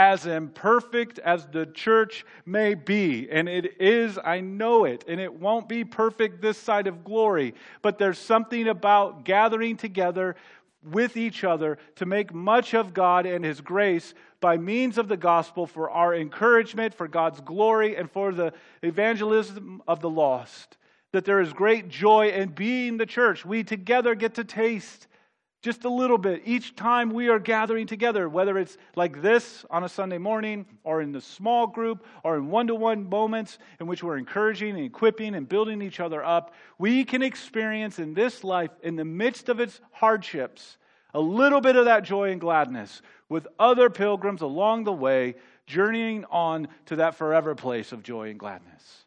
As 0.00 0.24
imperfect 0.24 1.18
as 1.18 1.46
the 1.48 1.66
church 1.66 2.24
may 2.46 2.72
be, 2.72 3.28
and 3.30 3.46
it 3.50 3.78
is, 3.82 4.18
I 4.24 4.40
know 4.40 4.86
it, 4.86 5.04
and 5.06 5.20
it 5.20 5.34
won't 5.34 5.68
be 5.68 5.84
perfect 5.84 6.40
this 6.40 6.56
side 6.56 6.86
of 6.86 7.04
glory, 7.04 7.54
but 7.82 7.98
there's 7.98 8.18
something 8.18 8.66
about 8.66 9.26
gathering 9.26 9.76
together 9.76 10.36
with 10.82 11.18
each 11.18 11.44
other 11.44 11.76
to 11.96 12.06
make 12.06 12.32
much 12.32 12.72
of 12.72 12.94
God 12.94 13.26
and 13.26 13.44
His 13.44 13.60
grace 13.60 14.14
by 14.40 14.56
means 14.56 14.96
of 14.96 15.06
the 15.06 15.18
gospel 15.18 15.66
for 15.66 15.90
our 15.90 16.14
encouragement, 16.14 16.94
for 16.94 17.06
God's 17.06 17.42
glory, 17.42 17.94
and 17.94 18.10
for 18.10 18.32
the 18.32 18.54
evangelism 18.82 19.82
of 19.86 20.00
the 20.00 20.08
lost 20.08 20.78
that 21.12 21.26
there 21.26 21.40
is 21.40 21.52
great 21.52 21.90
joy 21.90 22.30
in 22.30 22.48
being 22.48 22.96
the 22.96 23.04
church. 23.04 23.44
We 23.44 23.64
together 23.64 24.14
get 24.14 24.36
to 24.36 24.44
taste 24.44 25.08
just 25.62 25.84
a 25.84 25.90
little 25.90 26.16
bit 26.16 26.42
each 26.46 26.74
time 26.74 27.10
we 27.10 27.28
are 27.28 27.38
gathering 27.38 27.86
together, 27.86 28.28
whether 28.28 28.56
it's 28.56 28.78
like 28.96 29.20
this 29.20 29.64
on 29.70 29.84
a 29.84 29.88
Sunday 29.88 30.16
morning, 30.16 30.64
or 30.84 31.02
in 31.02 31.12
the 31.12 31.20
small 31.20 31.66
group, 31.66 32.06
or 32.24 32.36
in 32.36 32.48
one 32.48 32.66
to 32.66 32.74
one 32.74 33.08
moments 33.08 33.58
in 33.78 33.86
which 33.86 34.02
we're 34.02 34.16
encouraging 34.16 34.70
and 34.70 34.84
equipping 34.84 35.34
and 35.34 35.48
building 35.48 35.82
each 35.82 36.00
other 36.00 36.24
up. 36.24 36.54
We 36.78 37.04
can 37.04 37.22
experience 37.22 37.98
in 37.98 38.14
this 38.14 38.42
life, 38.42 38.70
in 38.82 38.96
the 38.96 39.04
midst 39.04 39.48
of 39.50 39.60
its 39.60 39.80
hardships, 39.92 40.78
a 41.12 41.20
little 41.20 41.60
bit 41.60 41.76
of 41.76 41.84
that 41.84 42.04
joy 42.04 42.30
and 42.30 42.40
gladness 42.40 43.02
with 43.28 43.46
other 43.58 43.90
pilgrims 43.90 44.40
along 44.40 44.84
the 44.84 44.92
way, 44.92 45.34
journeying 45.66 46.24
on 46.30 46.68
to 46.86 46.96
that 46.96 47.16
forever 47.16 47.54
place 47.54 47.92
of 47.92 48.02
joy 48.02 48.30
and 48.30 48.38
gladness. 48.38 49.04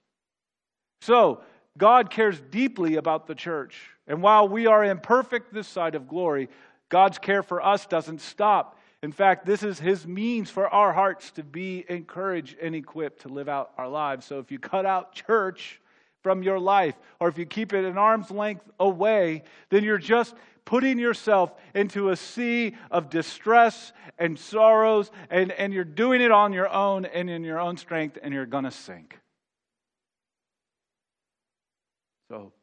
So, 1.02 1.42
God 1.78 2.12
cares 2.12 2.40
deeply 2.52 2.98
about 2.98 3.26
the 3.26 3.36
church. 3.36 3.90
And 4.08 4.22
while 4.22 4.48
we 4.48 4.68
are 4.68 4.84
imperfect 4.84 5.54
this 5.54 5.68
side 5.68 5.96
of 5.96 6.08
glory, 6.08 6.50
God's 6.90 7.18
care 7.18 7.44
for 7.44 7.64
us 7.64 7.86
doesn't 7.86 8.22
stop. 8.22 8.80
In 9.02 9.12
fact, 9.12 9.46
this 9.46 9.64
is 9.64 9.80
His 9.80 10.08
means 10.08 10.50
for 10.50 10.68
our 10.68 10.94
hearts 10.94 11.32
to 11.32 11.44
be 11.44 11.86
encouraged 11.90 12.58
and 12.62 12.76
equipped 12.76 13.22
to 13.22 13.30
live 13.30 13.50
out 13.50 13.72
our 13.78 13.90
lives. 13.90 14.26
So 14.26 14.40
if 14.40 14.52
you 14.52 14.60
cut 14.60 14.86
out 14.86 15.14
church 15.14 15.82
from 16.22 16.42
your 16.42 16.60
life, 16.60 16.96
or 17.20 17.28
if 17.28 17.38
you 17.38 17.46
keep 17.46 17.74
it 17.74 17.84
an 17.84 17.98
arm's 17.98 18.32
length 18.32 18.70
away, 18.80 19.44
then 19.70 19.84
you're 19.84 19.98
just 19.98 20.36
putting 20.66 20.98
yourself 20.98 21.54
into 21.76 22.10
a 22.10 22.16
sea 22.16 22.76
of 22.92 23.10
distress 23.10 23.92
and 24.18 24.40
sorrows, 24.40 25.12
and, 25.30 25.52
and 25.52 25.74
you're 25.74 25.84
doing 25.84 26.22
it 26.22 26.32
on 26.32 26.54
your 26.54 26.70
own 26.70 27.04
and 27.06 27.30
in 27.30 27.44
your 27.44 27.60
own 27.60 27.76
strength, 27.76 28.18
and 28.24 28.34
you're 28.34 28.46
going 28.46 28.64
to 28.64 28.72
sink. 28.72 29.20
So, 32.30 32.54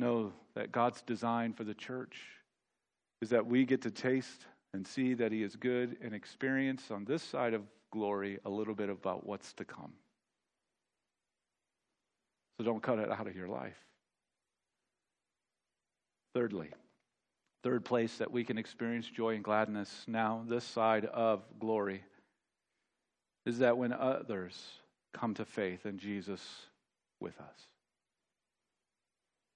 know 0.00 0.32
that 0.54 0.72
God's 0.72 1.02
design 1.02 1.52
for 1.52 1.64
the 1.64 1.74
church 1.74 2.16
is 3.22 3.30
that 3.30 3.46
we 3.46 3.64
get 3.64 3.82
to 3.82 3.90
taste 3.90 4.46
and 4.72 4.86
see 4.86 5.14
that 5.14 5.32
He 5.32 5.42
is 5.42 5.56
good 5.56 5.96
and 6.02 6.14
experience 6.14 6.90
on 6.90 7.04
this 7.04 7.22
side 7.22 7.54
of 7.54 7.62
glory 7.92 8.38
a 8.44 8.50
little 8.50 8.74
bit 8.74 8.88
about 8.88 9.26
what's 9.26 9.52
to 9.54 9.64
come. 9.64 9.92
So 12.58 12.64
don't 12.64 12.82
cut 12.82 12.98
it 12.98 13.10
out 13.10 13.26
of 13.26 13.36
your 13.36 13.48
life. 13.48 13.76
Thirdly, 16.34 16.68
third 17.62 17.84
place 17.84 18.18
that 18.18 18.30
we 18.30 18.44
can 18.44 18.58
experience 18.58 19.06
joy 19.06 19.34
and 19.34 19.44
gladness 19.44 20.04
now, 20.06 20.44
this 20.46 20.64
side 20.64 21.04
of 21.06 21.42
glory, 21.58 22.02
is 23.46 23.58
that 23.58 23.76
when 23.76 23.92
others 23.92 24.56
come 25.12 25.34
to 25.34 25.44
faith 25.44 25.86
in 25.86 25.98
Jesus 25.98 26.40
with 27.18 27.38
us. 27.40 27.79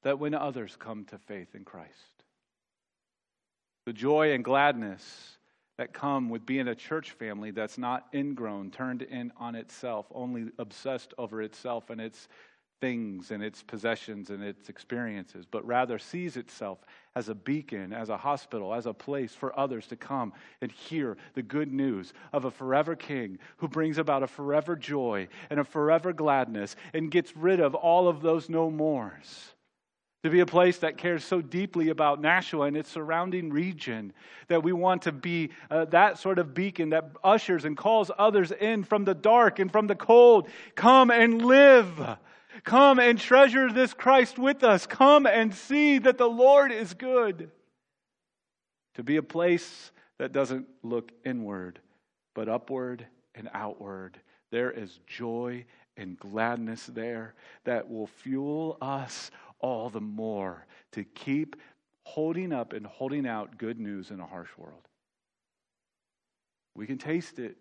That 0.04 0.18
when 0.18 0.34
others 0.34 0.76
come 0.78 1.04
to 1.06 1.18
faith 1.18 1.54
in 1.54 1.64
Christ, 1.64 2.24
the 3.86 3.92
joy 3.92 4.32
and 4.32 4.44
gladness 4.44 5.38
that 5.76 5.92
come 5.92 6.28
with 6.28 6.46
being 6.46 6.68
a 6.68 6.74
church 6.74 7.10
family 7.10 7.50
that's 7.50 7.78
not 7.78 8.06
ingrown, 8.14 8.70
turned 8.70 9.02
in 9.02 9.32
on 9.36 9.54
itself, 9.54 10.06
only 10.14 10.50
obsessed 10.58 11.12
over 11.18 11.42
itself 11.42 11.90
and 11.90 12.00
its 12.00 12.28
things 12.80 13.30
and 13.30 13.42
its 13.42 13.62
possessions 13.62 14.30
and 14.30 14.42
its 14.42 14.68
experiences, 14.68 15.46
but 15.50 15.66
rather 15.66 15.98
sees 15.98 16.36
itself 16.36 16.78
as 17.16 17.28
a 17.28 17.34
beacon, 17.34 17.92
as 17.92 18.08
a 18.10 18.16
hospital, 18.16 18.74
as 18.74 18.86
a 18.86 18.92
place 18.92 19.34
for 19.34 19.58
others 19.58 19.86
to 19.86 19.96
come 19.96 20.32
and 20.60 20.70
hear 20.70 21.16
the 21.32 21.42
good 21.42 21.72
news 21.72 22.12
of 22.32 22.44
a 22.44 22.50
forever 22.50 22.94
king 22.94 23.38
who 23.56 23.68
brings 23.68 23.98
about 23.98 24.22
a 24.22 24.26
forever 24.26 24.76
joy 24.76 25.26
and 25.50 25.58
a 25.58 25.64
forever 25.64 26.12
gladness 26.12 26.76
and 26.92 27.10
gets 27.10 27.36
rid 27.36 27.58
of 27.58 27.74
all 27.74 28.06
of 28.06 28.20
those 28.20 28.48
no 28.48 28.70
mores. 28.70 29.54
To 30.24 30.30
be 30.30 30.40
a 30.40 30.46
place 30.46 30.78
that 30.78 30.96
cares 30.96 31.22
so 31.22 31.40
deeply 31.40 31.90
about 31.90 32.20
Nashua 32.20 32.66
and 32.66 32.76
its 32.76 32.90
surrounding 32.90 33.50
region 33.50 34.12
that 34.48 34.62
we 34.62 34.72
want 34.72 35.02
to 35.02 35.12
be 35.12 35.50
uh, 35.70 35.84
that 35.86 36.18
sort 36.18 36.38
of 36.38 36.54
beacon 36.54 36.90
that 36.90 37.10
ushers 37.22 37.64
and 37.64 37.76
calls 37.76 38.10
others 38.18 38.50
in 38.50 38.84
from 38.84 39.04
the 39.04 39.14
dark 39.14 39.58
and 39.58 39.70
from 39.70 39.86
the 39.86 39.94
cold. 39.94 40.48
Come 40.74 41.10
and 41.10 41.44
live 41.44 42.18
Come 42.62 43.00
and 43.00 43.18
treasure 43.18 43.72
this 43.72 43.92
Christ 43.92 44.38
with 44.38 44.62
us. 44.62 44.86
Come 44.86 45.26
and 45.26 45.52
see 45.52 45.98
that 45.98 46.18
the 46.18 46.28
Lord 46.28 46.70
is 46.70 46.94
good. 46.94 47.50
To 48.94 49.02
be 49.02 49.16
a 49.16 49.22
place 49.22 49.90
that 50.18 50.32
doesn't 50.32 50.66
look 50.84 51.10
inward, 51.24 51.80
but 52.34 52.48
upward 52.48 53.06
and 53.34 53.50
outward. 53.52 54.20
There 54.52 54.70
is 54.70 55.00
joy 55.06 55.64
and 55.96 56.16
gladness 56.16 56.86
there 56.86 57.34
that 57.64 57.90
will 57.90 58.06
fuel 58.06 58.78
us 58.80 59.32
all 59.64 59.88
the 59.88 59.98
more 59.98 60.66
to 60.92 61.04
keep 61.04 61.56
holding 62.02 62.52
up 62.52 62.74
and 62.74 62.84
holding 62.84 63.26
out 63.26 63.56
good 63.56 63.80
news 63.80 64.10
in 64.10 64.20
a 64.20 64.26
harsh 64.26 64.50
world. 64.58 64.86
We 66.74 66.86
can 66.86 66.98
taste 66.98 67.38
it 67.38 67.56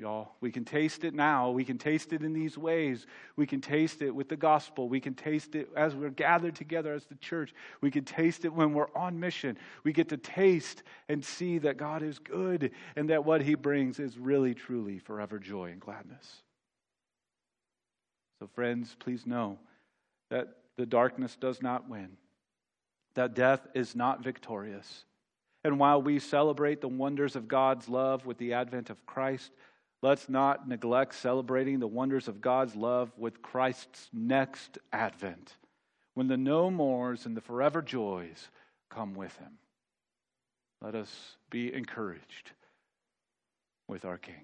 y'all. 0.00 0.32
We 0.40 0.50
can 0.50 0.64
taste 0.64 1.04
it 1.04 1.14
now. 1.14 1.50
We 1.50 1.62
can 1.62 1.78
taste 1.78 2.12
it 2.12 2.22
in 2.22 2.32
these 2.32 2.56
ways. 2.58 3.06
We 3.36 3.46
can 3.46 3.60
taste 3.60 4.02
it 4.02 4.10
with 4.12 4.28
the 4.28 4.36
gospel. 4.36 4.88
We 4.88 4.98
can 4.98 5.14
taste 5.14 5.54
it 5.54 5.68
as 5.76 5.94
we're 5.94 6.10
gathered 6.10 6.56
together 6.56 6.94
as 6.94 7.04
the 7.04 7.16
church. 7.16 7.52
We 7.82 7.90
can 7.90 8.04
taste 8.04 8.44
it 8.44 8.52
when 8.52 8.72
we're 8.72 8.92
on 8.96 9.20
mission. 9.20 9.58
We 9.84 9.92
get 9.92 10.08
to 10.08 10.16
taste 10.16 10.82
and 11.08 11.24
see 11.24 11.58
that 11.58 11.76
God 11.76 12.02
is 12.02 12.18
good 12.18 12.72
and 12.96 13.10
that 13.10 13.24
what 13.24 13.42
he 13.42 13.54
brings 13.54 14.00
is 14.00 14.18
really, 14.18 14.54
truly 14.54 14.98
forever 14.98 15.38
joy 15.38 15.66
and 15.66 15.80
gladness. 15.80 16.42
So, 18.40 18.48
friends, 18.54 18.96
please 18.98 19.26
know 19.26 19.58
that 20.30 20.56
the 20.80 20.86
darkness 20.86 21.36
does 21.36 21.62
not 21.62 21.88
win, 21.88 22.16
that 23.14 23.34
death 23.34 23.66
is 23.74 23.94
not 23.94 24.24
victorious. 24.24 25.04
And 25.62 25.78
while 25.78 26.00
we 26.00 26.18
celebrate 26.18 26.80
the 26.80 26.88
wonders 26.88 27.36
of 27.36 27.46
God's 27.46 27.88
love 27.88 28.24
with 28.24 28.38
the 28.38 28.54
advent 28.54 28.88
of 28.88 29.04
Christ, 29.04 29.50
Let's 30.02 30.28
not 30.28 30.66
neglect 30.66 31.14
celebrating 31.14 31.78
the 31.78 31.86
wonders 31.86 32.26
of 32.26 32.40
God's 32.40 32.74
love 32.74 33.12
with 33.18 33.42
Christ's 33.42 34.08
next 34.12 34.78
advent, 34.92 35.56
when 36.14 36.26
the 36.26 36.38
no 36.38 36.70
mores 36.70 37.26
and 37.26 37.36
the 37.36 37.42
forever 37.42 37.82
joys 37.82 38.48
come 38.88 39.14
with 39.14 39.36
him. 39.36 39.58
Let 40.80 40.94
us 40.94 41.36
be 41.50 41.72
encouraged 41.72 42.52
with 43.88 44.06
our 44.06 44.16
King. 44.16 44.42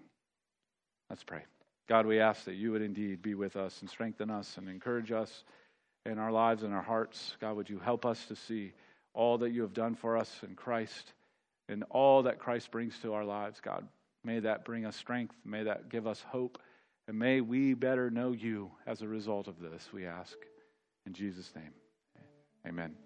Let's 1.09 1.25
pray. 1.25 1.44
God, 1.88 2.05
we 2.05 2.20
ask 2.20 2.44
that 2.44 2.55
you 2.55 2.72
would 2.72 2.83
indeed 2.83 3.22
be 3.22 3.35
with 3.35 3.57
us 3.57 3.81
and 3.81 3.88
strengthen 3.88 4.29
us 4.29 4.59
and 4.59 4.68
encourage 4.68 5.12
us 5.12 5.44
in 6.07 6.19
our 6.19 6.33
lives 6.33 6.62
and 6.62 6.73
our 6.73 6.83
hearts. 6.83 7.37
God, 7.40 7.57
would 7.57 7.69
you 7.69 7.79
help 7.79 8.07
us 8.07 8.25
to 8.27 8.37
see 8.37 8.73
all 9.12 9.38
that 9.38 9.51
you 9.51 9.62
have 9.62 9.73
done 9.73 9.95
for 9.95 10.16
us 10.16 10.31
in 10.47 10.55
Christ 10.55 11.12
and 11.69 11.85
all 11.90 12.23
that 12.25 12.38
Christ 12.38 12.71
brings 12.71 12.99
to 13.01 13.14
our 13.14 13.25
lives, 13.25 13.61
God. 13.61 13.88
May 14.23 14.40
that 14.40 14.64
bring 14.64 14.85
us 14.85 14.97
strength. 14.97 15.35
May 15.45 15.64
that 15.64 15.88
give 15.88 16.07
us 16.07 16.23
hope. 16.29 16.59
And 17.09 17.19
may 17.19 17.40
we 17.40 17.75
better 17.75 18.11
know 18.11 18.33
you 18.33 18.71
as 18.87 19.03
a 19.03 19.09
result 19.09 19.49
of 19.49 19.61
this, 19.61 19.88
we 19.92 20.07
ask. 20.07 20.37
In 21.07 21.12
Jesus' 21.12 21.53
name, 21.55 21.73
amen. 22.66 23.06